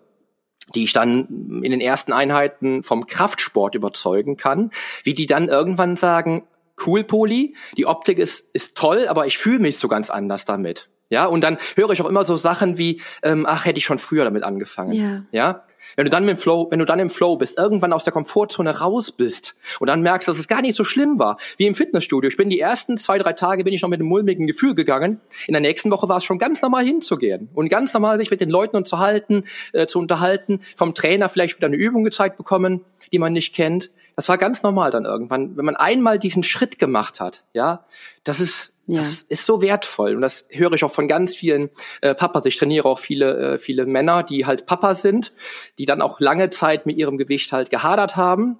[0.73, 4.71] die ich dann in den ersten Einheiten vom Kraftsport überzeugen kann,
[5.03, 6.47] wie die dann irgendwann sagen,
[6.85, 10.89] cool Poli, die Optik ist, ist toll, aber ich fühle mich so ganz anders damit.
[11.09, 13.99] Ja, und dann höre ich auch immer so Sachen wie, ähm, ach, hätte ich schon
[13.99, 14.91] früher damit angefangen.
[14.93, 15.23] Ja.
[15.31, 15.63] ja?
[15.95, 18.79] Wenn du dann im Flow, wenn du dann im Flow bist, irgendwann aus der Komfortzone
[18.79, 22.27] raus bist und dann merkst, dass es gar nicht so schlimm war, wie im Fitnessstudio.
[22.27, 25.21] Ich bin die ersten zwei, drei Tage bin ich noch mit einem mulmigen Gefühl gegangen.
[25.47, 28.41] In der nächsten Woche war es schon ganz normal hinzugehen und ganz normal sich mit
[28.41, 33.19] den Leuten unterhalten, äh, zu unterhalten, vom Trainer vielleicht wieder eine Übung gezeigt bekommen, die
[33.19, 33.91] man nicht kennt.
[34.15, 37.85] Das war ganz normal dann irgendwann, wenn man einmal diesen Schritt gemacht hat, ja,
[38.23, 38.99] das ist ja.
[38.99, 42.45] Das ist so wertvoll und das höre ich auch von ganz vielen äh, Papas.
[42.45, 45.33] Ich trainiere auch viele, äh, viele Männer, die halt Papa sind,
[45.79, 48.59] die dann auch lange Zeit mit ihrem Gewicht halt gehadert haben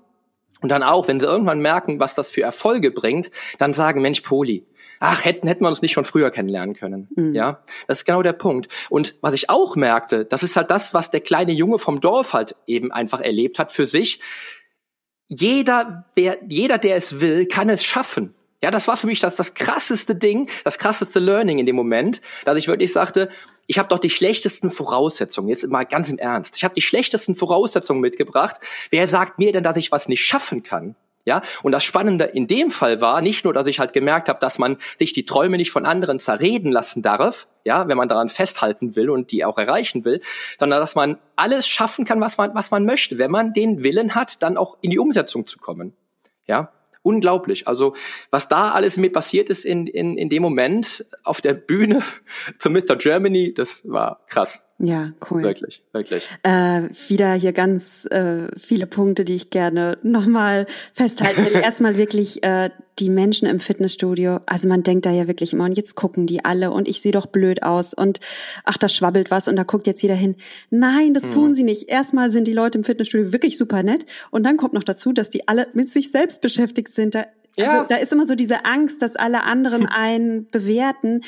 [0.62, 4.22] und dann auch, wenn sie irgendwann merken, was das für Erfolge bringt, dann sagen, Mensch,
[4.22, 4.66] Poli,
[5.00, 7.08] ach, hätten, hätten wir uns nicht schon früher kennenlernen können.
[7.16, 7.36] Mhm.
[7.36, 8.74] Ja, das ist genau der Punkt.
[8.90, 12.34] Und was ich auch merkte, das ist halt das, was der kleine Junge vom Dorf
[12.34, 14.22] halt eben einfach erlebt hat für sich.
[15.28, 18.34] Jeder, wer, jeder, der es will, kann es schaffen.
[18.64, 22.22] Ja, das war für mich das, das krasseste Ding, das krasseste Learning in dem Moment,
[22.46, 23.30] dass ich wirklich sagte,
[23.68, 26.56] ich habe doch die schlechtesten Voraussetzungen, jetzt mal ganz im Ernst.
[26.58, 28.58] Ich habe die schlechtesten Voraussetzungen mitgebracht.
[28.92, 30.96] Wer sagt mir denn, dass ich was nicht schaffen kann?
[31.26, 34.40] Ja, und das Spannende in dem Fall war nicht nur, dass ich halt gemerkt habe,
[34.40, 38.30] dass man sich die Träume nicht von anderen zerreden lassen darf, ja, wenn man daran
[38.30, 40.22] festhalten will und die auch erreichen will,
[40.60, 44.14] sondern dass man alles schaffen kann, was man, was man möchte, wenn man den Willen
[44.14, 45.94] hat, dann auch in die Umsetzung zu kommen.
[46.46, 47.68] Ja, unglaublich.
[47.68, 47.96] Also
[48.30, 52.04] was da alles mir passiert ist in, in, in dem Moment auf der Bühne
[52.60, 52.98] zu Mr.
[52.98, 54.62] Germany, das war krass.
[54.78, 55.42] Ja, cool.
[55.42, 56.28] Wirklich, wirklich.
[56.44, 61.56] Äh, wieder hier ganz äh, viele Punkte, die ich gerne nochmal festhalten will.
[61.64, 64.42] Erstmal wirklich äh, die Menschen im Fitnessstudio.
[64.46, 67.14] Also man denkt da ja wirklich immer, und jetzt gucken die alle und ich sehe
[67.14, 68.20] doch blöd aus und
[68.66, 70.36] ach, da schwabbelt was und da guckt jetzt jeder hin.
[70.72, 71.30] Nein, das mhm.
[71.30, 71.88] tun sie nicht.
[71.88, 75.30] Erstmal sind die Leute im Fitnessstudio wirklich super nett und dann kommt noch dazu, dass
[75.30, 77.16] die alle mit sich selbst beschäftigt sind.
[77.16, 77.84] Da, also, ja.
[77.86, 81.24] da ist immer so diese Angst, dass alle anderen einen bewerten.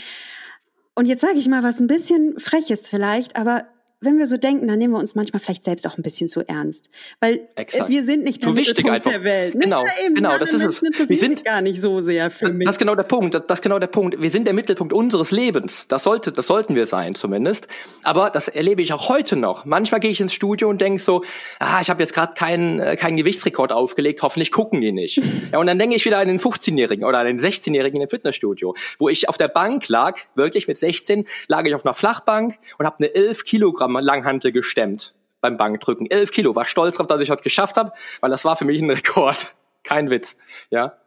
[0.97, 3.67] Und jetzt sage ich mal was ein bisschen freches vielleicht, aber
[3.99, 6.47] wenn wir so denken, dann nehmen wir uns manchmal vielleicht selbst auch ein bisschen zu
[6.47, 9.09] ernst, weil es, wir sind nicht der wichtig einfach.
[9.09, 9.55] der Welt.
[9.55, 9.61] Ne?
[9.61, 10.81] Genau, eben, genau, das ist es.
[10.81, 12.65] Wir sind gar nicht so sehr für mich.
[12.65, 13.33] Das ist genau der Punkt.
[13.33, 14.21] Das ist genau der Punkt.
[14.21, 15.87] Wir sind der Mittelpunkt unseres Lebens.
[15.87, 17.67] Das sollte, das sollten wir sein zumindest.
[18.03, 19.65] Aber das erlebe ich auch heute noch.
[19.65, 21.23] Manchmal gehe ich ins Studio und denke so,
[21.59, 24.21] ah, ich habe jetzt gerade keinen äh, keinen Gewichtsrekord aufgelegt.
[24.21, 25.17] Hoffentlich gucken die nicht.
[25.51, 28.75] ja, und dann denke ich wieder an den 15-Jährigen oder an den 16-Jährigen im Fitnessstudio,
[28.99, 32.85] wo ich auf der Bank lag, wirklich mit 16, lag ich auf einer Flachbank und
[32.85, 36.07] habe eine 11 Kilogramm Langhantel gestemmt beim Bankdrücken.
[36.07, 36.55] 11 Kilo.
[36.55, 39.55] War stolz drauf, dass ich das geschafft habe, weil das war für mich ein Rekord.
[39.83, 40.37] Kein Witz.
[40.69, 40.97] Ja.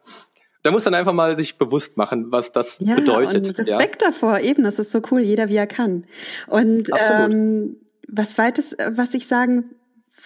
[0.63, 3.49] Da muss dann einfach mal sich bewusst machen, was das ja, bedeutet.
[3.49, 4.09] Und Respekt ja.
[4.09, 6.05] davor, eben, das ist so cool, jeder wie er kann.
[6.47, 7.77] Und ähm,
[8.09, 9.71] was zweites, was ich sagen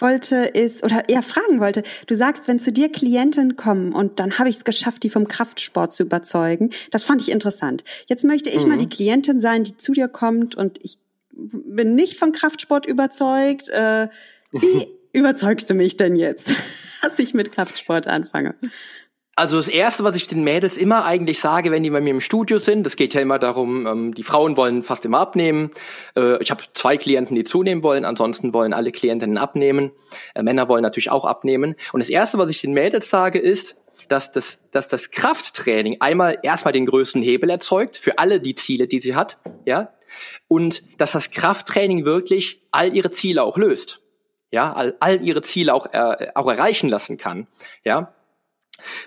[0.01, 4.39] wollte, ist, oder eher fragen wollte, du sagst, wenn zu dir Klienten kommen und dann
[4.39, 7.85] habe ich es geschafft, die vom Kraftsport zu überzeugen, das fand ich interessant.
[8.07, 8.71] Jetzt möchte ich mhm.
[8.71, 10.99] mal die Klientin sein, die zu dir kommt und ich
[11.37, 13.69] bin nicht von Kraftsport überzeugt.
[13.69, 14.09] Äh,
[14.53, 16.55] wie überzeugst du mich denn jetzt,
[17.03, 18.55] dass ich mit Kraftsport anfange?
[19.37, 22.21] Also das Erste, was ich den Mädels immer eigentlich sage, wenn die bei mir im
[22.21, 25.73] Studio sind, das geht ja immer darum, ähm, die Frauen wollen fast immer abnehmen.
[26.17, 29.91] Äh, ich habe zwei Klienten, die zunehmen wollen, ansonsten wollen alle Klientinnen abnehmen.
[30.37, 31.75] Äh, Männer wollen natürlich auch abnehmen.
[31.93, 33.75] Und das Erste, was ich den Mädels sage, ist,
[34.07, 38.87] dass das, dass das Krafttraining einmal erstmal den größten Hebel erzeugt für alle die Ziele,
[38.87, 39.93] die sie hat, ja,
[40.49, 44.01] und dass das Krafttraining wirklich all ihre Ziele auch löst,
[44.51, 47.47] ja, all, all ihre Ziele auch, äh, auch erreichen lassen kann,
[47.85, 48.15] ja,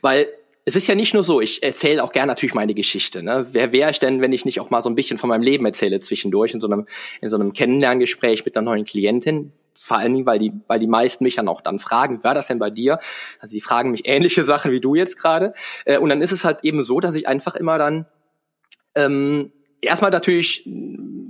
[0.02, 0.28] weil
[0.68, 3.24] es ist ja nicht nur so, ich erzähle auch gerne natürlich meine Geschichte.
[3.24, 3.48] Ne?
[3.54, 5.66] Wer wäre ich denn, wenn ich nicht auch mal so ein bisschen von meinem Leben
[5.66, 6.86] erzähle zwischendurch in so einem,
[7.22, 9.54] in so einem Kennenlerngespräch mit einer neuen Klientin?
[9.82, 12.36] Vor allen Dingen, weil die, weil die meisten mich dann auch dann fragen, wie war
[12.36, 13.00] das denn bei dir?
[13.40, 15.54] Also die fragen mich ähnliche Sachen wie du jetzt gerade.
[15.86, 18.06] Äh, und dann ist es halt eben so, dass ich einfach immer dann
[18.94, 20.68] ähm, erstmal natürlich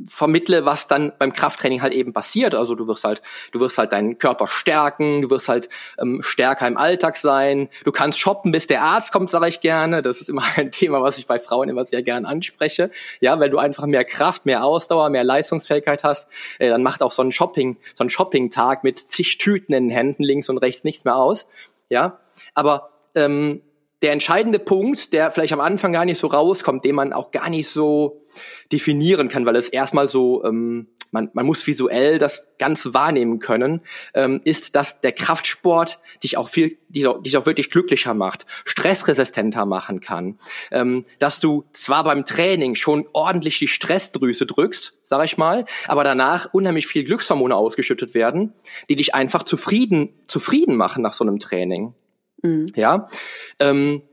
[0.09, 2.55] vermittle, was dann beim Krafttraining halt eben passiert.
[2.55, 6.67] Also du wirst halt, du wirst halt deinen Körper stärken, du wirst halt ähm, stärker
[6.67, 10.01] im Alltag sein, du kannst shoppen, bis der Arzt kommt, sage ich gerne.
[10.01, 12.89] Das ist immer ein Thema, was ich bei Frauen immer sehr gern anspreche.
[13.19, 16.29] Ja, weil du einfach mehr Kraft, mehr Ausdauer, mehr Leistungsfähigkeit hast,
[16.59, 19.95] äh, dann macht auch so ein Shopping, so ein Shopping-Tag mit zig Tüten in den
[19.95, 21.47] Händen links und rechts nichts mehr aus.
[21.89, 22.19] Ja,
[22.53, 23.61] aber ähm,
[24.01, 27.49] der entscheidende Punkt, der vielleicht am Anfang gar nicht so rauskommt, den man auch gar
[27.49, 28.21] nicht so
[28.71, 33.81] definieren kann, weil es erstmal so, ähm, man, man muss visuell das Ganze wahrnehmen können,
[34.13, 38.45] ähm, ist, dass der Kraftsport dich auch viel, dich auch, dich auch wirklich glücklicher macht,
[38.65, 40.37] stressresistenter machen kann,
[40.71, 46.03] ähm, dass du zwar beim Training schon ordentlich die Stressdrüse drückst, sag ich mal, aber
[46.03, 48.53] danach unheimlich viel Glückshormone ausgeschüttet werden,
[48.89, 51.95] die dich einfach zufrieden, zufrieden machen nach so einem Training.
[52.41, 52.71] Mhm.
[52.75, 53.07] Ja,
[53.59, 54.03] ähm,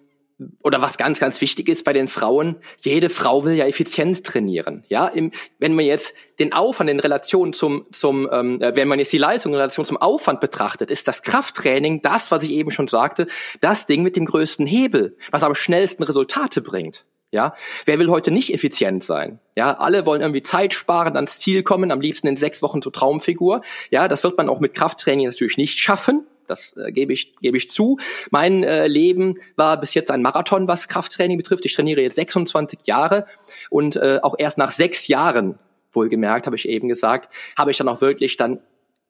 [0.63, 4.85] oder was ganz, ganz wichtig ist bei den Frauen, jede Frau will ja effizient trainieren.
[4.89, 8.99] Ja, Im, wenn man jetzt den Aufwand in Relation zum, zum ähm, äh, wenn man
[8.99, 12.71] jetzt die Leistung in Relation zum Aufwand betrachtet, ist das Krafttraining das, was ich eben
[12.71, 13.27] schon sagte,
[13.61, 17.05] das Ding mit dem größten Hebel, was am schnellsten Resultate bringt.
[17.31, 19.41] Ja, wer will heute nicht effizient sein?
[19.57, 22.93] Ja, alle wollen irgendwie Zeit sparen, ans Ziel kommen, am liebsten in sechs Wochen zur
[22.93, 23.63] Traumfigur.
[23.91, 26.29] Ja, das wird man auch mit Krafttraining natürlich nicht schaffen.
[26.47, 27.99] Das äh, gebe ich, gebe ich zu.
[28.31, 31.65] Mein äh, Leben war bis jetzt ein Marathon, was Krafttraining betrifft.
[31.65, 33.27] Ich trainiere jetzt 26 Jahre
[33.71, 35.59] und äh, auch erst nach sechs Jahren,
[35.93, 38.61] wohlgemerkt, habe ich eben gesagt, habe ich dann auch wirklich dann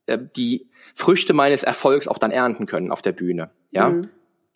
[0.06, 3.50] äh, die Früchte meines Erfolgs auch dann ernten können auf der Bühne.
[3.70, 3.88] Ja.
[3.88, 4.08] Mhm.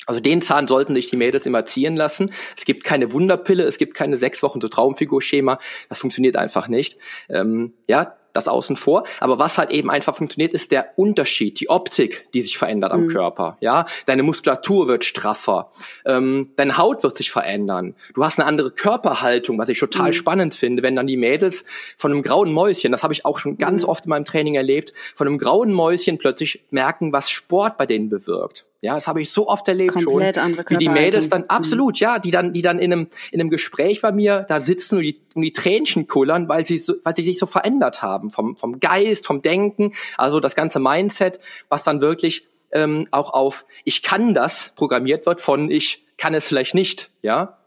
[0.06, 2.30] Also den Zahn sollten sich die Mädels immer ziehen lassen.
[2.56, 5.58] Es gibt keine Wunderpille, es gibt keine sechs Wochen so Traumfigurschema.
[5.88, 6.98] Das funktioniert einfach nicht.
[7.28, 9.04] Ähm, ja, das außen vor.
[9.20, 13.02] Aber was halt eben einfach funktioniert, ist der Unterschied, die Optik, die sich verändert am
[13.02, 13.08] mhm.
[13.08, 13.56] Körper.
[13.60, 15.70] Ja, deine Muskulatur wird straffer,
[16.04, 17.94] ähm, deine Haut wird sich verändern.
[18.14, 20.14] Du hast eine andere Körperhaltung, was ich total mhm.
[20.14, 21.64] spannend finde, wenn dann die Mädels
[21.96, 23.88] von einem grauen Mäuschen, das habe ich auch schon ganz mhm.
[23.88, 28.08] oft in meinem Training erlebt, von einem grauen Mäuschen plötzlich merken, was Sport bei denen
[28.08, 28.66] bewirkt.
[28.80, 32.04] Ja, das habe ich so oft erlebt Komplett schon, wie die Mädels dann absolut, mhm.
[32.04, 35.02] ja, die dann, die dann in einem in einem Gespräch bei mir da sitzen und
[35.02, 38.56] die, und die Tränchen kullern, weil sie so, weil sie sich so verändert haben vom
[38.56, 44.02] vom Geist, vom Denken, also das ganze Mindset, was dann wirklich ähm, auch auf ich
[44.04, 47.58] kann das programmiert wird von ich kann es vielleicht nicht, ja.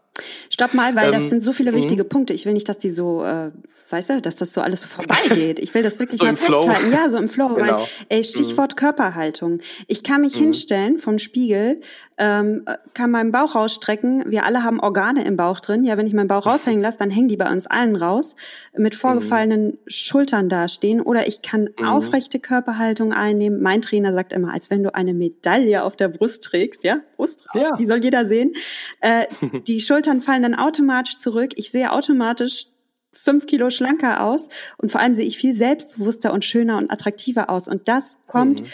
[0.50, 2.34] Stopp mal, weil ähm, das sind so viele wichtige Punkte.
[2.34, 3.50] Ich will nicht, dass die so, äh,
[3.92, 5.58] weißt du, dass das so alles so vorbeigeht.
[5.58, 6.88] Ich will das wirklich so mal festhalten.
[6.88, 6.92] Flow.
[6.92, 7.54] Ja, so im Flow.
[7.54, 7.76] Genau.
[7.78, 8.76] Weil, ey, Stichwort mhm.
[8.76, 9.58] Körperhaltung.
[9.86, 10.44] Ich kann mich mhm.
[10.44, 11.80] hinstellen vom Spiegel,
[12.18, 14.24] ähm, kann meinen Bauch rausstrecken.
[14.30, 15.84] Wir alle haben Organe im Bauch drin.
[15.84, 18.36] Ja, wenn ich meinen Bauch raushängen lasse, dann hängen die bei uns allen raus.
[18.76, 19.78] Mit vorgefallenen mhm.
[19.86, 21.00] Schultern dastehen.
[21.00, 21.84] Oder ich kann mhm.
[21.86, 23.60] aufrechte Körperhaltung einnehmen.
[23.60, 26.84] Mein Trainer sagt immer, als wenn du eine Medaille auf der Brust trägst.
[26.84, 27.62] Ja, Brust raus.
[27.62, 27.76] Ja.
[27.76, 28.52] Die soll jeder sehen.
[29.00, 29.26] Äh,
[29.66, 31.52] die Schultern fallen dann automatisch zurück.
[31.56, 32.66] Ich sehe automatisch
[33.12, 34.48] fünf Kilo schlanker aus
[34.78, 37.68] und vor allem sehe ich viel selbstbewusster und schöner und attraktiver aus.
[37.68, 38.66] Und das kommt mhm.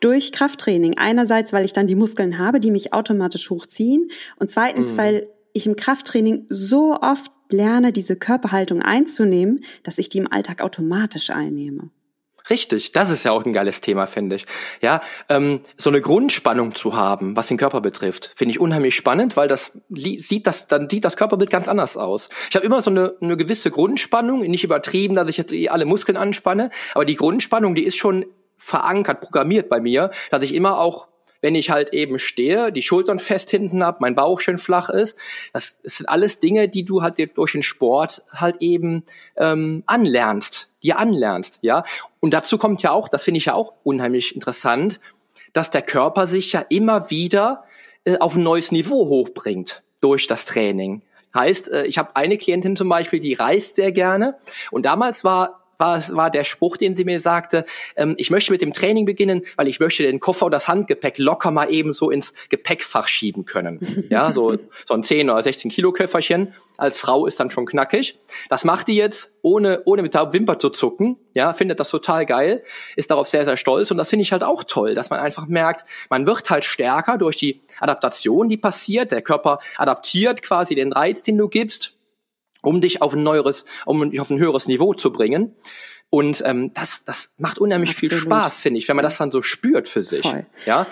[0.00, 0.98] durch Krafttraining.
[0.98, 4.10] Einerseits, weil ich dann die Muskeln habe, die mich automatisch hochziehen.
[4.38, 4.96] Und zweitens, mhm.
[4.96, 10.60] weil ich im Krafttraining so oft lerne, diese Körperhaltung einzunehmen, dass ich die im Alltag
[10.62, 11.90] automatisch einnehme.
[12.48, 14.46] Richtig, das ist ja auch ein geiles Thema, finde ich.
[14.80, 19.36] Ja, ähm, so eine Grundspannung zu haben, was den Körper betrifft, finde ich unheimlich spannend,
[19.36, 22.28] weil das sieht das, dann sieht das Körperbild ganz anders aus.
[22.48, 25.86] Ich habe immer so eine, eine gewisse Grundspannung, nicht übertrieben, dass ich jetzt eh alle
[25.86, 28.24] Muskeln anspanne, aber die Grundspannung, die ist schon
[28.58, 31.08] verankert, programmiert bei mir, dass ich immer auch
[31.42, 35.16] wenn ich halt eben stehe, die Schultern fest hinten hab, mein Bauch schön flach ist.
[35.52, 39.04] Das, sind alles Dinge, die du halt durch den Sport halt eben
[39.36, 41.84] ähm, anlernst, dir anlernst, ja.
[42.20, 45.00] Und dazu kommt ja auch, das finde ich ja auch unheimlich interessant,
[45.52, 47.64] dass der Körper sich ja immer wieder
[48.04, 51.02] äh, auf ein neues Niveau hochbringt durch das Training.
[51.34, 54.38] Heißt, äh, ich habe eine Klientin zum Beispiel, die reist sehr gerne
[54.70, 57.64] und damals war war, war der Spruch, den sie mir sagte,
[57.96, 61.18] ähm, ich möchte mit dem Training beginnen, weil ich möchte den Koffer oder das Handgepäck
[61.18, 63.80] locker mal eben so ins Gepäckfach schieben können.
[64.08, 68.18] Ja, so, so ein 10 oder 16 Kilo Köfferchen als Frau ist dann schon knackig.
[68.48, 71.16] Das macht die jetzt, ohne, ohne mit der Wimper zu zucken.
[71.34, 72.62] Ja, findet das total geil,
[72.94, 73.90] ist darauf sehr, sehr stolz.
[73.90, 77.18] Und das finde ich halt auch toll, dass man einfach merkt, man wird halt stärker
[77.18, 79.12] durch die Adaptation, die passiert.
[79.12, 81.95] Der Körper adaptiert quasi den Reiz, den du gibst
[82.66, 85.54] um dich auf ein neueres, um dich auf ein höheres Niveau zu bringen.
[86.10, 88.12] Und ähm, das, das macht unheimlich Absolut.
[88.12, 90.22] viel Spaß, finde ich, wenn man das dann so spürt für sich.
[90.22, 90.46] Voll.
[90.66, 90.86] Ja,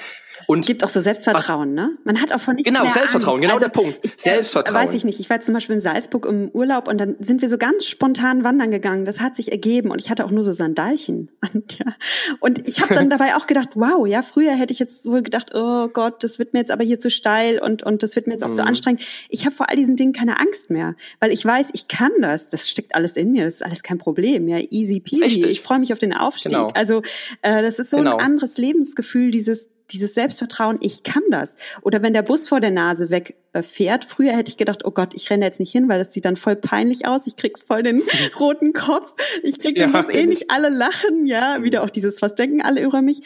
[0.47, 1.97] und es gibt auch so Selbstvertrauen, ne?
[2.05, 3.43] Man hat auch von nichts Genau, Selbstvertrauen, Angst.
[3.43, 3.99] genau also, der Punkt.
[4.03, 4.75] Ich, äh, Selbstvertrauen.
[4.75, 5.21] Weiß ich nicht.
[5.21, 8.45] Ich war zum Beispiel in Salzburg im Urlaub und dann sind wir so ganz spontan
[8.45, 9.05] wandern gegangen.
[9.05, 11.63] Das hat sich ergeben und ich hatte auch nur so Sandalchen an.
[11.75, 11.95] Ja.
[12.41, 15.51] Und ich habe dann dabei auch gedacht, wow, ja, früher hätte ich jetzt wohl gedacht,
[15.55, 18.35] oh Gott, das wird mir jetzt aber hier zu steil und, und das wird mir
[18.35, 18.55] jetzt auch mhm.
[18.55, 19.03] zu anstrengend.
[19.29, 22.51] Ich habe vor all diesen Dingen keine Angst mehr, weil ich weiß, ich kann das.
[22.51, 23.45] Das steckt alles in mir.
[23.45, 24.47] Das ist alles kein Problem.
[24.47, 25.25] Ja, easy peasy.
[25.25, 25.47] Richtig.
[25.47, 26.53] Ich freue mich auf den Aufstieg.
[26.53, 26.71] Genau.
[26.75, 27.03] Also
[27.43, 28.17] äh, das ist so genau.
[28.17, 31.57] ein anderes Lebensgefühl, dieses dieses Selbstvertrauen, ich kann das.
[31.83, 35.29] Oder wenn der Bus vor der Nase wegfährt, früher hätte ich gedacht, oh Gott, ich
[35.31, 37.27] renne jetzt nicht hin, weil das sieht dann voll peinlich aus.
[37.27, 38.03] Ich krieg voll den
[38.41, 39.15] roten Kopf.
[39.43, 41.63] Ich krieg den ja, Bus eh nicht alle lachen, ja.
[41.63, 43.23] Wieder auch dieses, was denken alle über mich?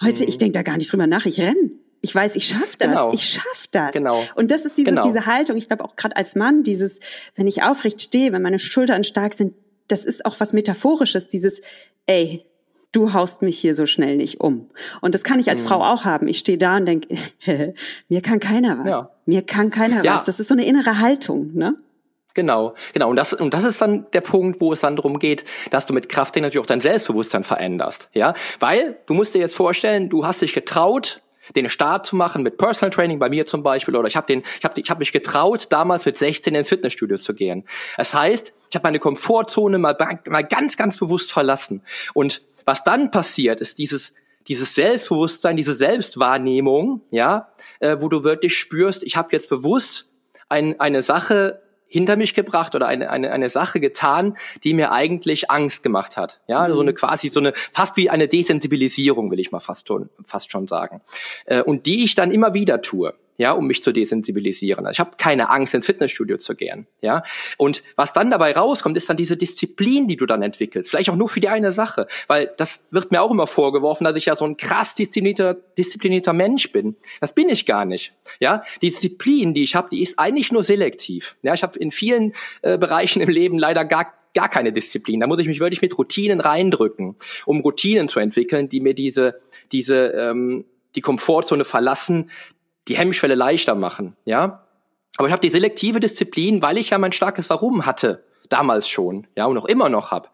[0.00, 0.28] Heute, mhm.
[0.28, 1.78] ich denke da gar nicht drüber nach, ich renn.
[2.04, 2.88] Ich weiß, ich schaff das.
[2.88, 3.12] Genau.
[3.12, 3.92] Ich schaff das.
[3.92, 4.24] Genau.
[4.34, 5.04] Und das ist diese, genau.
[5.04, 5.56] diese Haltung.
[5.56, 6.98] Ich glaube auch gerade als Mann, dieses,
[7.36, 9.54] wenn ich aufrecht stehe, wenn meine Schultern stark sind,
[9.86, 11.62] das ist auch was Metaphorisches, dieses,
[12.06, 12.44] ey,
[12.92, 14.70] du haust mich hier so schnell nicht um.
[15.00, 15.68] Und das kann ich als mhm.
[15.68, 16.28] Frau auch haben.
[16.28, 17.16] Ich stehe da und denke,
[18.08, 18.88] mir kann keiner was.
[18.88, 19.10] Ja.
[19.26, 20.14] Mir kann keiner ja.
[20.14, 20.26] was.
[20.26, 21.74] Das ist so eine innere Haltung, ne?
[22.34, 23.10] Genau, genau.
[23.10, 25.92] Und das, und das ist dann der Punkt, wo es dann darum geht, dass du
[25.92, 28.08] mit Kraft natürlich auch dein Selbstbewusstsein veränderst.
[28.14, 31.20] Ja, weil du musst dir jetzt vorstellen, du hast dich getraut,
[31.54, 34.42] den Start zu machen mit Personal Training bei mir zum Beispiel oder ich habe den
[34.58, 37.64] ich habe ich habe mich getraut damals mit 16 ins Fitnessstudio zu gehen.
[37.96, 39.96] Das heißt, ich habe meine Komfortzone mal
[40.28, 41.82] mal ganz ganz bewusst verlassen
[42.14, 44.12] und was dann passiert ist dieses
[44.48, 50.08] dieses Selbstbewusstsein, diese Selbstwahrnehmung, ja, äh, wo du wirklich spürst, ich habe jetzt bewusst
[50.48, 55.50] ein, eine Sache hinter mich gebracht oder eine, eine, eine Sache getan, die mir eigentlich
[55.50, 56.40] Angst gemacht hat.
[56.48, 56.74] Ja, mhm.
[56.74, 60.50] so eine quasi so eine, fast wie eine Desensibilisierung, will ich mal fast schon, fast
[60.50, 61.02] schon sagen.
[61.44, 64.86] Äh, und die ich dann immer wieder tue ja, um mich zu desensibilisieren.
[64.86, 67.22] Also ich habe keine Angst, ins Fitnessstudio zu gehen, ja.
[67.56, 70.90] Und was dann dabei rauskommt, ist dann diese Disziplin, die du dann entwickelst.
[70.90, 74.16] Vielleicht auch nur für die eine Sache, weil das wird mir auch immer vorgeworfen, dass
[74.16, 76.96] ich ja so ein krass disziplinierter, disziplinierter Mensch bin.
[77.20, 78.62] Das bin ich gar nicht, ja.
[78.80, 81.36] Die Disziplin, die ich habe, die ist eigentlich nur selektiv.
[81.42, 85.20] Ja, ich habe in vielen äh, Bereichen im Leben leider gar gar keine Disziplin.
[85.20, 89.40] Da muss ich mich wirklich mit Routinen reindrücken, um Routinen zu entwickeln, die mir diese
[89.72, 90.64] diese ähm,
[90.94, 92.30] die Komfortzone verlassen,
[92.88, 94.66] die Hemmschwelle leichter machen, ja.
[95.16, 99.26] Aber ich habe die selektive Disziplin, weil ich ja mein starkes Warum hatte, damals schon,
[99.36, 100.28] ja, und auch immer noch habe.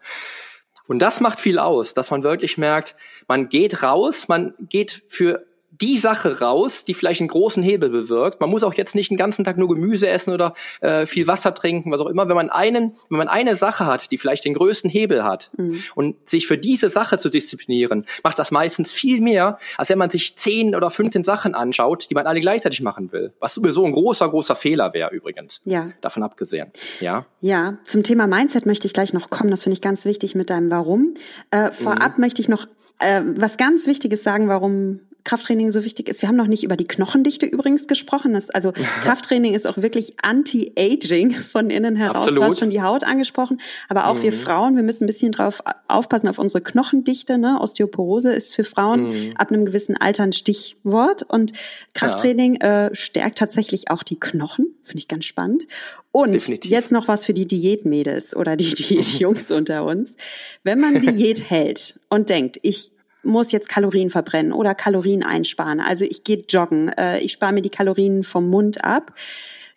[0.87, 2.95] Und das macht viel aus, dass man wirklich merkt,
[3.27, 5.45] man geht raus, man geht für
[5.81, 8.41] die Sache raus, die vielleicht einen großen Hebel bewirkt.
[8.41, 11.53] Man muss auch jetzt nicht den ganzen Tag nur Gemüse essen oder äh, viel Wasser
[11.53, 12.27] trinken, was auch immer.
[12.27, 15.81] Wenn man einen, wenn man eine Sache hat, die vielleicht den größten Hebel hat mhm.
[15.95, 20.09] und sich für diese Sache zu disziplinieren, macht das meistens viel mehr, als wenn man
[20.09, 23.33] sich zehn oder 15 Sachen anschaut, die man alle gleichzeitig machen will.
[23.39, 25.61] Was sowieso ein großer, großer Fehler wäre übrigens.
[25.63, 25.87] Ja.
[26.01, 26.71] Davon abgesehen.
[26.99, 27.25] Ja.
[27.41, 27.77] Ja.
[27.83, 29.49] Zum Thema Mindset möchte ich gleich noch kommen.
[29.49, 31.13] Das finde ich ganz wichtig mit deinem Warum.
[31.51, 32.21] Äh, vorab mhm.
[32.21, 32.67] möchte ich noch
[32.99, 36.21] äh, was ganz Wichtiges sagen, warum Krafttraining so wichtig ist.
[36.21, 38.33] Wir haben noch nicht über die Knochendichte übrigens gesprochen.
[38.33, 38.71] Das, also
[39.03, 42.17] Krafttraining ist auch wirklich Anti-Aging von innen heraus.
[42.17, 42.39] Absolut.
[42.39, 44.23] Du hast schon die Haut angesprochen, aber auch mhm.
[44.23, 47.37] wir Frauen, wir müssen ein bisschen drauf aufpassen auf unsere Knochendichte.
[47.37, 47.59] Ne?
[47.59, 49.33] Osteoporose ist für Frauen mhm.
[49.37, 51.53] ab einem gewissen Alter ein Stichwort und
[51.93, 52.87] Krafttraining ja.
[52.87, 54.67] äh, stärkt tatsächlich auch die Knochen.
[54.83, 55.67] Finde ich ganz spannend.
[56.11, 56.71] Und Definitiv.
[56.71, 60.17] jetzt noch was für die Diätmädels oder die Diätjungs unter uns.
[60.63, 62.91] Wenn man Diät hält und denkt, ich
[63.23, 65.79] muss jetzt Kalorien verbrennen oder Kalorien einsparen.
[65.79, 69.13] Also ich gehe joggen, äh, ich spare mir die Kalorien vom Mund ab.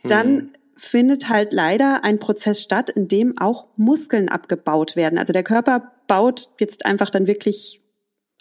[0.04, 0.50] Dann hm.
[0.76, 5.18] findet halt leider ein Prozess statt, in dem auch Muskeln abgebaut werden.
[5.18, 7.80] Also der Körper baut jetzt einfach dann wirklich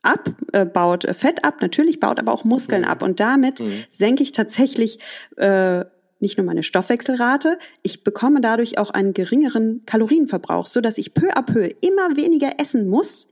[0.01, 2.87] ab, äh, baut Fett ab, natürlich baut aber auch Muskeln mhm.
[2.87, 3.03] ab.
[3.03, 3.83] Und damit mhm.
[3.89, 4.99] senke ich tatsächlich
[5.37, 5.85] äh,
[6.19, 11.31] nicht nur meine Stoffwechselrate, ich bekomme dadurch auch einen geringeren Kalorienverbrauch, so dass ich peu
[11.31, 13.27] à peu immer weniger essen muss,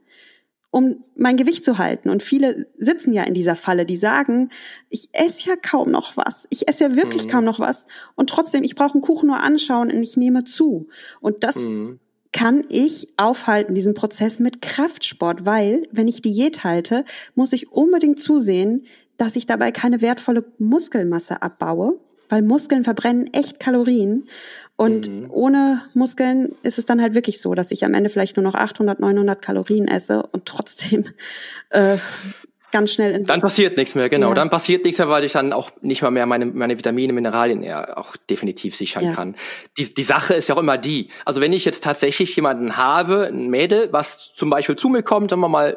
[0.70, 2.10] um mein Gewicht zu halten.
[2.10, 4.50] Und viele sitzen ja in dieser Falle, die sagen,
[4.88, 6.46] ich esse ja kaum noch was.
[6.50, 7.28] Ich esse ja wirklich mhm.
[7.28, 7.86] kaum noch was.
[8.14, 10.88] Und trotzdem, ich brauche einen Kuchen nur anschauen und ich nehme zu.
[11.20, 11.98] Und das mhm.
[12.32, 17.04] kann ich aufhalten, diesen Prozess mit Kraftsport, weil wenn ich Diät halte,
[17.34, 21.98] muss ich unbedingt zusehen, dass ich dabei keine wertvolle Muskelmasse abbaue,
[22.30, 24.26] weil Muskeln verbrennen echt Kalorien.
[24.76, 25.26] Und mhm.
[25.28, 28.54] ohne Muskeln ist es dann halt wirklich so, dass ich am Ende vielleicht nur noch
[28.54, 31.04] 800, 900 Kalorien esse und trotzdem
[31.68, 31.98] äh,
[32.70, 34.28] ganz schnell in Dann passiert nichts mehr, genau.
[34.28, 34.34] Ja.
[34.34, 37.62] Dann passiert nichts mehr, weil ich dann auch nicht mal mehr meine, meine Vitamine, Mineralien
[37.62, 39.12] ja auch definitiv sichern ja.
[39.12, 39.36] kann.
[39.76, 41.08] Die, die Sache ist ja auch immer die.
[41.24, 45.30] Also wenn ich jetzt tatsächlich jemanden habe, ein Mädel, was zum Beispiel zu mir kommt,
[45.30, 45.76] sagen wir mal,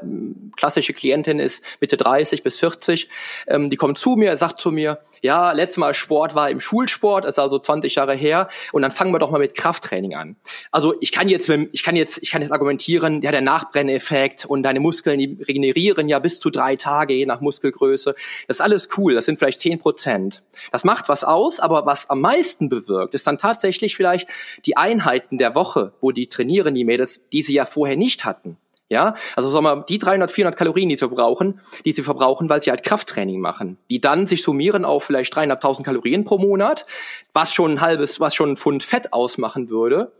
[0.56, 3.10] klassische Klientin ist Mitte 30 bis 40,
[3.47, 7.25] ähm, die kommt zu mir, sagt zu mir, ja, letztes Mal Sport war im Schulsport,
[7.25, 10.36] ist also 20 Jahre her, und dann fangen wir doch mal mit Krafttraining an.
[10.71, 14.63] Also ich kann jetzt, ich kann jetzt, ich kann jetzt argumentieren, ja, der Nachbrenneffekt und
[14.63, 18.15] deine Muskeln, die regenerieren ja bis zu drei Tage, je nach Muskelgröße.
[18.47, 20.43] Das ist alles cool, das sind vielleicht zehn Prozent.
[20.71, 24.29] Das macht was aus, aber was am meisten bewirkt, ist dann tatsächlich vielleicht
[24.65, 28.57] die Einheiten der Woche, wo die trainieren, die Mädels, die sie ja vorher nicht hatten.
[28.89, 32.61] Ja, also sagen wir, die 300, 400 Kalorien, die sie verbrauchen, die sie verbrauchen, weil
[32.61, 36.85] sie halt Krafttraining machen, die dann sich summieren auf vielleicht dreieinhalbtausend Kalorien pro Monat,
[37.33, 40.11] was schon ein halbes, was schon ein Pfund Fett ausmachen würde,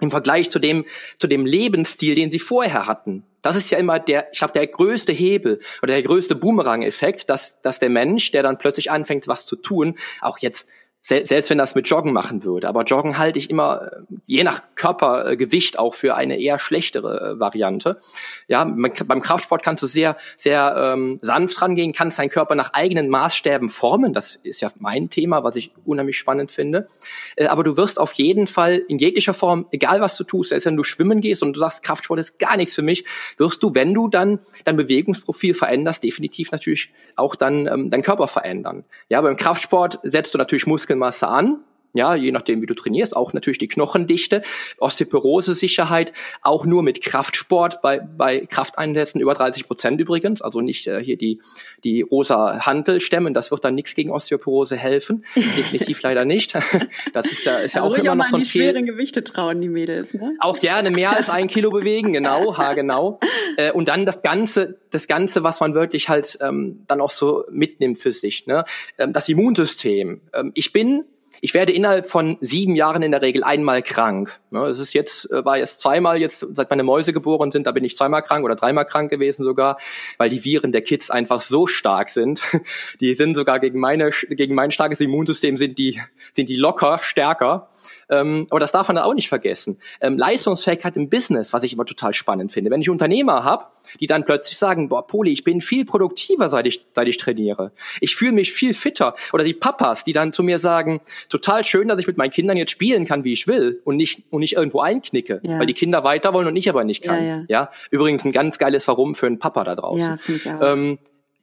[0.00, 0.84] im Vergleich zu dem,
[1.18, 3.24] zu dem Lebensstil, den sie vorher hatten.
[3.42, 7.60] Das ist ja immer der, ich glaube, der größte Hebel oder der größte Boomerang-Effekt, dass,
[7.62, 10.66] dass der Mensch, der dann plötzlich anfängt, was zu tun, auch jetzt
[11.02, 12.68] selbst wenn das mit Joggen machen würde.
[12.68, 17.38] Aber Joggen halte ich immer, äh, je nach Körpergewicht, auch für eine eher schlechtere äh,
[17.38, 18.00] Variante.
[18.48, 23.10] Ja, beim Kraftsport kannst du sehr, sehr ähm, sanft rangehen, kannst deinen Körper nach eigenen
[23.10, 24.14] Maßstäben formen.
[24.14, 26.88] Das ist ja mein Thema, was ich unheimlich spannend finde.
[27.36, 30.64] Äh, aber du wirst auf jeden Fall in jeglicher Form, egal was du tust, selbst
[30.64, 33.04] wenn du schwimmen gehst und du sagst, Kraftsport ist gar nichts für mich,
[33.36, 38.28] wirst du, wenn du dann dein Bewegungsprofil veränderst, definitiv natürlich auch dann ähm, deinen Körper
[38.28, 38.84] verändern.
[39.10, 41.58] Ja, beim Kraftsport setzt du natürlich Muskelmasse an,
[41.92, 44.42] ja, je nachdem, wie du trainierst, auch natürlich die Knochendichte,
[44.78, 46.12] Osteoporose-Sicherheit,
[46.42, 51.16] auch nur mit Kraftsport bei, bei Krafteinsätzen über 30 Prozent übrigens, also nicht äh, hier
[51.16, 51.40] die,
[51.82, 56.54] die rosa Hantel stemmen, das wird dann nichts gegen Osteoporose helfen, definitiv leider nicht.
[57.12, 59.60] Das ist, da ist ja, auch immer auch noch so ein die schweren Gewichte trauen,
[59.60, 60.36] die Mädels, ne?
[60.40, 63.18] Auch gerne mehr als ein Kilo bewegen, genau, ha, genau.
[63.56, 67.44] Äh, und dann das Ganze, das Ganze, was man wirklich halt ähm, dann auch so
[67.50, 68.64] mitnimmt für sich, ne?
[68.98, 70.20] Ähm, das Immunsystem.
[70.32, 71.04] Ähm, ich bin
[71.40, 74.40] ich werde innerhalb von sieben Jahren in der Regel einmal krank.
[74.52, 77.84] Es ist jetzt, äh, war jetzt zweimal jetzt, seit meine Mäuse geboren sind, da bin
[77.84, 79.78] ich zweimal krank oder dreimal krank gewesen sogar,
[80.18, 82.42] weil die Viren der Kids einfach so stark sind.
[83.00, 86.00] Die sind sogar gegen meine, gegen mein starkes Immunsystem sind die,
[86.34, 87.70] sind die locker stärker.
[88.10, 89.78] Ähm, aber das darf man dann auch nicht vergessen.
[90.00, 92.70] Ähm, Leistungsfähigkeit im Business, was ich immer total spannend finde.
[92.70, 93.66] Wenn ich Unternehmer habe,
[94.00, 97.72] die dann plötzlich sagen, boah, Poli, ich bin viel produktiver, seit ich, seit ich trainiere.
[98.00, 99.14] Ich fühle mich viel fitter.
[99.32, 102.56] Oder die Papas, die dann zu mir sagen, total schön, dass ich mit meinen Kindern
[102.56, 105.58] jetzt spielen kann, wie ich will und nicht, und nicht irgendwo einknicke, ja.
[105.58, 107.22] weil die Kinder weiter wollen und ich aber nicht kann.
[107.22, 107.44] Ja, ja.
[107.48, 110.18] ja, übrigens ein ganz geiles Warum für einen Papa da draußen.
[110.44, 110.72] Ja.
[110.72, 110.98] Ähm,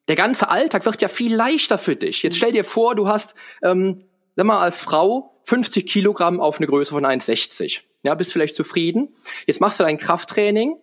[0.07, 2.23] der ganze Alltag wird ja viel leichter für dich.
[2.23, 3.97] Jetzt stell dir vor, du hast, ähm,
[4.35, 7.79] sag mal, als Frau 50 Kilogramm auf eine Größe von 1,60.
[8.03, 9.15] Ja, bist vielleicht zufrieden.
[9.45, 10.75] Jetzt machst du dein Krafttraining,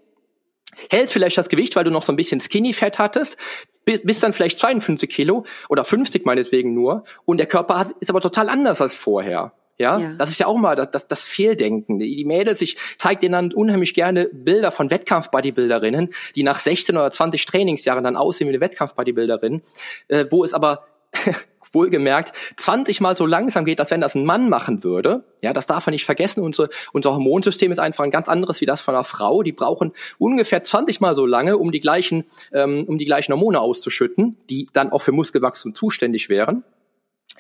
[0.89, 3.37] hältst vielleicht das Gewicht, weil du noch so ein bisschen Skinny-Fett hattest,
[3.85, 8.23] bist dann vielleicht 52 Kilo oder 50 meinetwegen nur und der Körper hat, ist aber
[8.23, 9.53] total anders als vorher.
[9.77, 11.99] Ja, ja, das ist ja auch mal das, das, das Fehldenken.
[11.99, 17.11] Die, Mädels, ich zeige denen dann unheimlich gerne Bilder von Wettkampf-Bodybuilderinnen, die nach 16 oder
[17.11, 19.61] 20 Trainingsjahren dann aussehen wie eine Wettkampf-Bodybuilderin,
[20.09, 20.87] äh, wo es aber
[21.75, 25.25] wohlgemerkt 20 mal so langsam geht, als wenn das ein Mann machen würde.
[25.41, 26.43] Ja, das darf man nicht vergessen.
[26.43, 29.43] Unser, unser Hormonsystem ist einfach ein ganz anderes wie das von einer Frau.
[29.43, 33.61] Die brauchen ungefähr 20 mal so lange, um die gleichen, ähm, um die gleichen Hormone
[33.61, 36.65] auszuschütten, die dann auch für Muskelwachstum zuständig wären.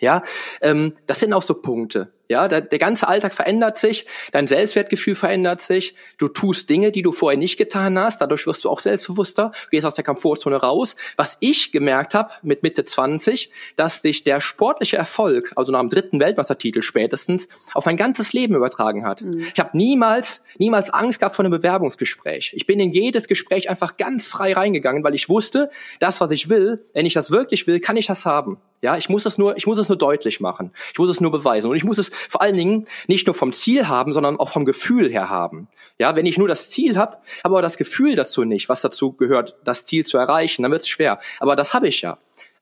[0.00, 0.22] Ja,
[0.60, 2.13] ähm, das sind auch so Punkte.
[2.28, 7.02] Ja, der, der ganze Alltag verändert sich, dein Selbstwertgefühl verändert sich, du tust Dinge, die
[7.02, 10.96] du vorher nicht getan hast, dadurch wirst du auch selbstbewusster, gehst aus der Komfortzone raus.
[11.16, 15.90] Was ich gemerkt habe mit Mitte 20, dass sich der sportliche Erfolg, also nach dem
[15.90, 19.20] dritten Weltmeistertitel spätestens, auf mein ganzes Leben übertragen hat.
[19.20, 19.46] Mhm.
[19.52, 22.52] Ich habe niemals, niemals Angst gehabt vor einem Bewerbungsgespräch.
[22.54, 25.70] Ich bin in jedes Gespräch einfach ganz frei reingegangen, weil ich wusste,
[26.00, 28.58] das, was ich will, wenn ich das wirklich will, kann ich das haben.
[28.84, 30.70] Ja, ich muss es nur, ich muss es nur deutlich machen.
[30.92, 33.54] Ich muss es nur beweisen und ich muss es vor allen Dingen nicht nur vom
[33.54, 35.68] Ziel haben, sondern auch vom Gefühl her haben.
[35.98, 39.56] Ja, wenn ich nur das Ziel habe, aber das Gefühl dazu nicht, was dazu gehört,
[39.64, 41.18] das Ziel zu erreichen, dann wird es schwer.
[41.40, 42.18] Aber das habe ich ja.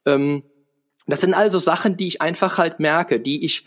[0.06, 0.44] Ähm,
[1.08, 3.64] das sind also Sachen, die ich einfach halt merke, die ich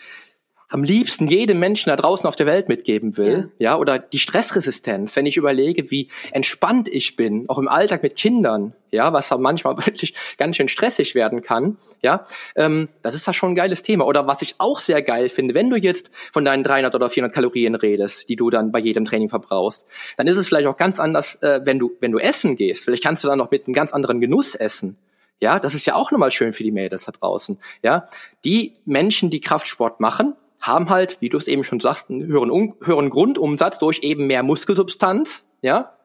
[0.69, 3.71] am liebsten jedem Menschen da draußen auf der Welt mitgeben will, ja.
[3.71, 8.15] ja, oder die Stressresistenz, wenn ich überlege, wie entspannt ich bin, auch im Alltag mit
[8.15, 13.27] Kindern, ja, was da manchmal wirklich ganz schön stressig werden kann, ja, ähm, das ist
[13.27, 14.05] da schon ein geiles Thema.
[14.05, 17.33] Oder was ich auch sehr geil finde, wenn du jetzt von deinen 300 oder 400
[17.33, 19.85] Kalorien redest, die du dann bei jedem Training verbrauchst,
[20.17, 22.85] dann ist es vielleicht auch ganz anders, äh, wenn du wenn du essen gehst.
[22.85, 24.97] Vielleicht kannst du dann noch mit einem ganz anderen Genuss essen.
[25.41, 27.59] Ja, das ist ja auch nochmal schön für die Mädels da draußen.
[27.83, 28.07] Ja,
[28.45, 30.35] die Menschen, die Kraftsport machen,
[30.67, 34.43] haben halt, wie du es eben schon sagst, einen höheren, höheren Grundumsatz durch eben mehr
[34.43, 35.97] Muskelsubstanz, ja.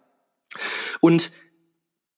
[1.00, 1.32] Und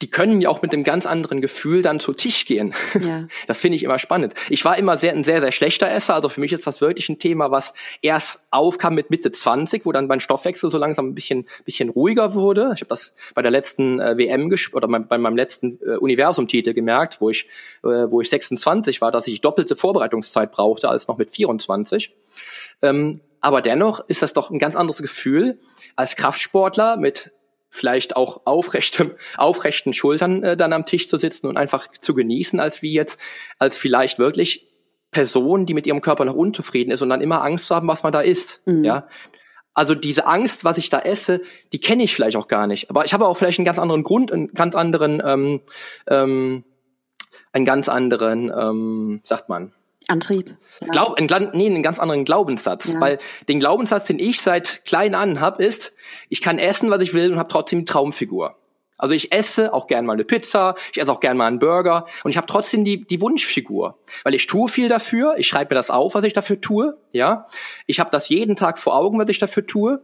[0.02, 2.74] die können ja auch mit einem ganz anderen Gefühl dann zu Tisch gehen.
[3.00, 3.26] Ja.
[3.46, 4.34] Das finde ich immer spannend.
[4.48, 6.14] Ich war immer sehr, ein sehr, sehr schlechter Esser.
[6.14, 9.92] Also für mich ist das wirklich ein Thema, was erst aufkam mit Mitte 20, wo
[9.92, 12.72] dann mein Stoffwechsel so langsam ein bisschen, bisschen ruhiger wurde.
[12.74, 16.72] Ich habe das bei der letzten äh, WM oder mein, bei meinem letzten äh, Universum-Titel
[16.72, 17.46] gemerkt, wo ich,
[17.84, 22.14] äh, wo ich 26 war, dass ich doppelte Vorbereitungszeit brauchte als noch mit 24.
[22.82, 25.58] Ähm, aber dennoch ist das doch ein ganz anderes Gefühl
[25.94, 27.32] als Kraftsportler mit
[27.72, 32.60] vielleicht auch aufrechtem, aufrechten Schultern äh, dann am Tisch zu sitzen und einfach zu genießen,
[32.60, 33.18] als wie jetzt,
[33.58, 34.68] als vielleicht wirklich
[35.10, 38.02] Person, die mit ihrem Körper noch unzufrieden ist und dann immer Angst zu haben, was
[38.02, 38.60] man da isst.
[38.66, 38.84] Mhm.
[38.84, 39.08] Ja.
[39.72, 41.40] Also diese Angst, was ich da esse,
[41.72, 42.90] die kenne ich vielleicht auch gar nicht.
[42.90, 45.62] Aber ich habe auch vielleicht einen ganz anderen Grund, einen ganz anderen, ähm,
[46.06, 46.64] ähm,
[47.54, 49.72] einen ganz anderen, ähm, sagt man,
[50.08, 50.56] Antrieb.
[50.80, 50.88] Ja.
[50.88, 52.88] Glaub, ein, nee, einen ganz anderen Glaubenssatz.
[52.88, 53.00] Ja.
[53.00, 55.92] Weil den Glaubenssatz, den ich seit klein an hab, ist,
[56.28, 58.56] ich kann essen, was ich will und habe trotzdem die Traumfigur.
[58.98, 62.06] Also ich esse auch gern mal eine Pizza, ich esse auch gern mal einen Burger
[62.22, 63.98] und ich habe trotzdem die, die Wunschfigur.
[64.22, 66.96] Weil ich tue viel dafür, ich schreibe mir das auf, was ich dafür tue.
[67.10, 67.46] Ja,
[67.86, 70.02] Ich habe das jeden Tag vor Augen, was ich dafür tue.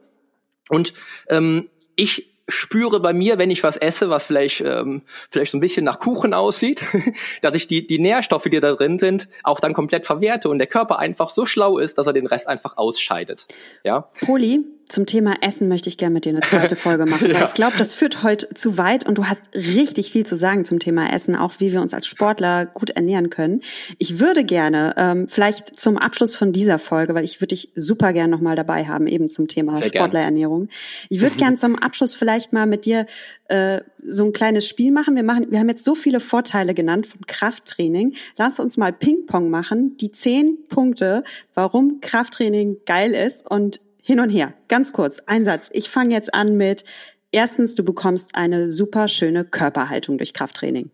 [0.69, 0.95] Und
[1.29, 5.61] ähm, ich spüre bei mir, wenn ich was esse, was vielleicht ähm, vielleicht so ein
[5.61, 6.85] bisschen nach Kuchen aussieht,
[7.43, 10.67] dass ich die die Nährstoffe, die da drin sind, auch dann komplett verwerte und der
[10.67, 13.47] Körper einfach so schlau ist, dass er den Rest einfach ausscheidet.
[13.85, 14.09] Ja.
[14.25, 17.35] Poli, zum Thema Essen möchte ich gerne mit dir eine zweite Folge machen, ja.
[17.35, 20.65] weil ich glaube, das führt heute zu weit und du hast richtig viel zu sagen
[20.65, 23.63] zum Thema Essen, auch wie wir uns als Sportler gut ernähren können.
[23.99, 28.13] Ich würde gerne, ähm, vielleicht zum Abschluss von dieser Folge, weil ich würde dich super
[28.13, 30.69] gern nochmal dabei haben, eben zum Thema Sehr Sportlerernährung.
[31.09, 33.07] Ich würde gern zum Abschluss vielleicht mal mit dir
[33.49, 35.17] äh, so ein kleines Spiel machen.
[35.17, 38.15] Wir machen, wir haben jetzt so viele Vorteile genannt von Krafttraining.
[38.37, 39.97] Lass uns mal Ping-Pong machen.
[39.97, 41.25] Die zehn Punkte,
[41.55, 44.55] warum Krafttraining geil ist und hin und her.
[44.69, 45.69] Ganz kurz, ein Satz.
[45.71, 46.83] Ich fange jetzt an mit,
[47.31, 50.91] erstens, du bekommst eine super schöne Körperhaltung durch Krafttraining.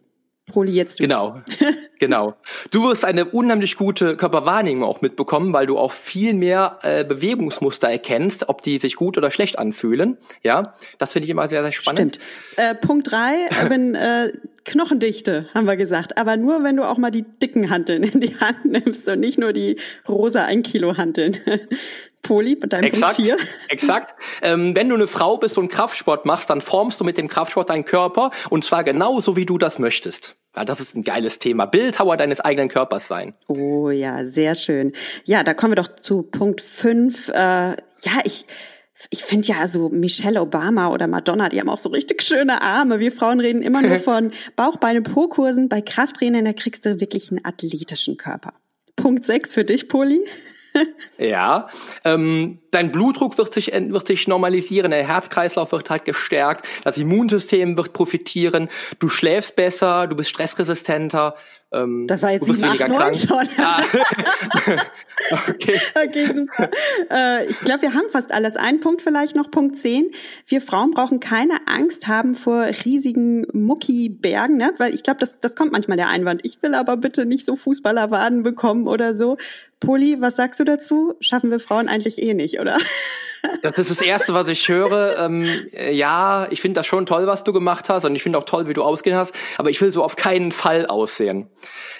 [0.53, 1.05] Poli jetzt du.
[1.05, 1.41] Genau,
[2.01, 2.35] genau.
[2.73, 7.89] Du wirst eine unheimlich gute Körperwahrnehmung auch mitbekommen, weil du auch viel mehr äh, Bewegungsmuster
[7.89, 10.19] erkennst, ob die sich gut oder schlecht anfühlen.
[10.43, 10.65] Ja,
[10.99, 12.17] das finde ich immer sehr, sehr spannend.
[12.17, 12.69] Stimmt.
[12.69, 13.35] Äh, Punkt drei,
[13.69, 14.33] wenn äh,
[14.65, 16.19] Knochendichte, haben wir gesagt.
[16.19, 19.39] Aber nur, wenn du auch mal die dicken Hanteln in die Hand nimmst und nicht
[19.39, 21.39] nur die rosa 1 Kilo Hanteln.
[22.25, 23.37] Poli, bei deinem exakt, Punkt 4.
[23.68, 24.14] Exakt.
[24.43, 27.70] Ähm, wenn du eine Frau bist und Kraftsport machst, dann formst du mit dem Kraftsport
[27.70, 30.37] deinen Körper und zwar genauso, wie du das möchtest.
[30.57, 31.66] Ja, das ist ein geiles Thema.
[31.66, 33.35] Bildhauer deines eigenen Körpers sein.
[33.47, 34.93] Oh ja, sehr schön.
[35.25, 37.29] Ja, da kommen wir doch zu Punkt 5.
[37.29, 37.77] Äh, ja,
[38.25, 38.47] ich
[39.11, 43.01] ich finde ja so Michelle Obama oder Madonna, die haben auch so richtig schöne Arme.
[43.01, 45.68] Wir Frauen reden immer nur von Bauch, Beine, Po-Kursen.
[45.68, 48.55] Bei Krafttraining, da kriegst du wirklich einen athletischen Körper.
[48.97, 50.20] Punkt 6 für dich, Poli.
[51.18, 51.68] Ja,
[52.05, 57.77] ähm, dein Blutdruck wird sich, wird sich normalisieren, der Herzkreislauf wird halt gestärkt, das Immunsystem
[57.77, 58.68] wird profitieren,
[58.99, 61.35] du schläfst besser, du bist stressresistenter,
[61.75, 63.49] ähm, das war jetzt 7, 8, 9 schon.
[63.59, 63.83] Ah.
[65.49, 65.81] okay.
[65.95, 66.70] Okay, super.
[67.11, 68.57] Äh, ich glaube, wir haben fast alles.
[68.57, 70.11] Ein Punkt vielleicht noch, Punkt 10.
[70.47, 74.72] Wir Frauen brauchen keine Angst haben vor riesigen Muckibergen, ne?
[74.79, 76.41] weil ich glaube, das, das kommt manchmal der Einwand.
[76.45, 79.37] Ich will aber bitte nicht so Fußballerwaden bekommen oder so.
[79.81, 81.14] Poli, was sagst du dazu?
[81.20, 82.79] Schaffen wir Frauen eigentlich eh nicht, oder?
[83.62, 85.18] Das ist das Erste, was ich höre.
[85.18, 88.38] Ähm, äh, ja, ich finde das schon toll, was du gemacht hast und ich finde
[88.38, 91.49] auch toll, wie du ausgehen hast, aber ich will so auf keinen Fall aussehen.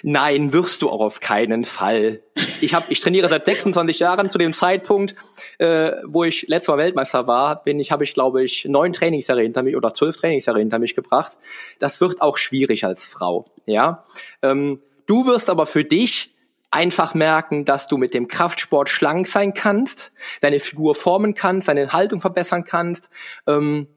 [0.03, 2.21] Nein, wirst du auch auf keinen Fall.
[2.61, 5.15] Ich, hab, ich trainiere seit 26 Jahren zu dem Zeitpunkt,
[5.57, 9.41] äh, wo ich letztes Mal Weltmeister war, bin ich, habe ich, glaube ich, neun Trainingsjahre
[9.41, 11.37] hinter mich oder zwölf Trainingsjahre hinter mich gebracht.
[11.79, 13.45] Das wird auch schwierig als Frau.
[13.65, 14.03] Ja,
[14.41, 16.34] ähm, Du wirst aber für dich
[16.71, 20.11] einfach merken, dass du mit dem Kraftsport schlank sein kannst,
[20.41, 23.09] deine Figur formen kannst, deine Haltung verbessern kannst,
[23.47, 23.87] ähm,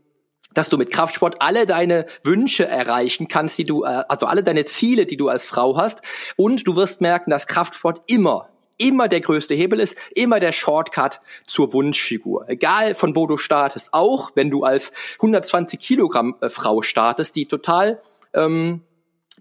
[0.54, 4.64] dass du mit Kraftsport alle deine Wünsche erreichen kannst, die du, äh, also alle deine
[4.64, 6.00] Ziele, die du als Frau hast.
[6.36, 11.20] Und du wirst merken, dass Kraftsport immer immer der größte Hebel ist, immer der Shortcut
[11.44, 12.48] zur Wunschfigur.
[12.48, 17.46] Egal von wo du startest, auch wenn du als 120 Kilogramm äh, Frau startest, die
[17.46, 18.00] total
[18.34, 18.82] ähm,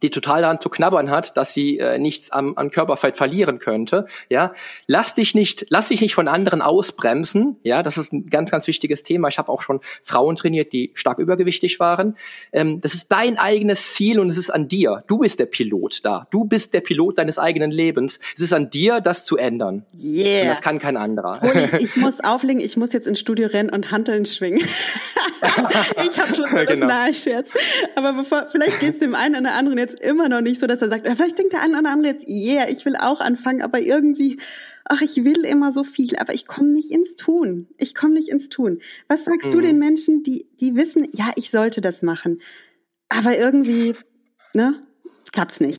[0.02, 4.06] die total daran zu knabbern hat, dass sie äh, nichts am, an Körperfett verlieren könnte.
[4.30, 4.54] Ja,
[4.88, 7.58] lass dich nicht, lass dich nicht von anderen ausbremsen.
[7.64, 9.28] Ja, das ist ein ganz, ganz wichtiges Thema.
[9.28, 12.16] Ich habe auch schon Frauen trainiert, die stark übergewichtig waren.
[12.52, 15.04] Ähm, das ist dein eigenes Ziel und es ist an dir.
[15.08, 16.28] Du bist der Pilot da.
[16.32, 18.20] Du bist der Pilot deines eigenen Lebens.
[18.36, 19.86] Es ist an dir, das zu ändern.
[19.98, 20.44] Yeah.
[20.44, 21.42] Und das kann kein anderer.
[21.42, 22.62] Holi, ich muss auflegen.
[22.62, 24.62] Ich muss jetzt ins Studio rennen und Handeln schwingen.
[25.42, 26.88] ich habe schon so das genau.
[26.88, 27.52] nahe Scherz.
[27.96, 30.82] Aber bevor, vielleicht geht's dem einen oder anderen jetzt jetzt immer noch nicht so, dass
[30.82, 33.80] er sagt, vielleicht denkt der eine oder andere jetzt, yeah, ich will auch anfangen, aber
[33.80, 34.40] irgendwie,
[34.86, 37.68] ach, ich will immer so viel, aber ich komme nicht ins Tun.
[37.78, 38.80] Ich komme nicht ins Tun.
[39.08, 39.52] Was sagst mhm.
[39.52, 42.42] du den Menschen, die, die wissen, ja, ich sollte das machen,
[43.10, 43.96] aber irgendwie,
[44.54, 44.86] ne,
[45.32, 45.78] klappt's nicht?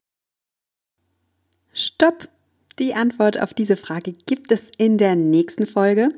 [1.72, 2.28] Stopp!
[2.78, 6.10] Die Antwort auf diese Frage gibt es in der nächsten Folge.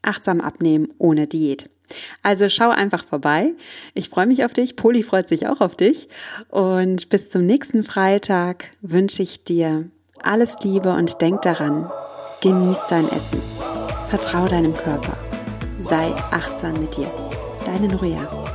[0.01, 1.70] Achtsam abnehmen ohne Diät.
[2.23, 3.53] Also schau einfach vorbei.
[3.93, 4.75] Ich freue mich auf dich.
[4.75, 6.09] Poli freut sich auch auf dich.
[6.49, 9.89] Und bis zum nächsten Freitag wünsche ich dir
[10.21, 11.91] alles Liebe und denk daran,
[12.41, 13.41] genieß dein Essen.
[14.09, 15.17] Vertrau deinem Körper.
[15.79, 17.11] Sei achtsam mit dir.
[17.65, 18.50] Deine Nuria.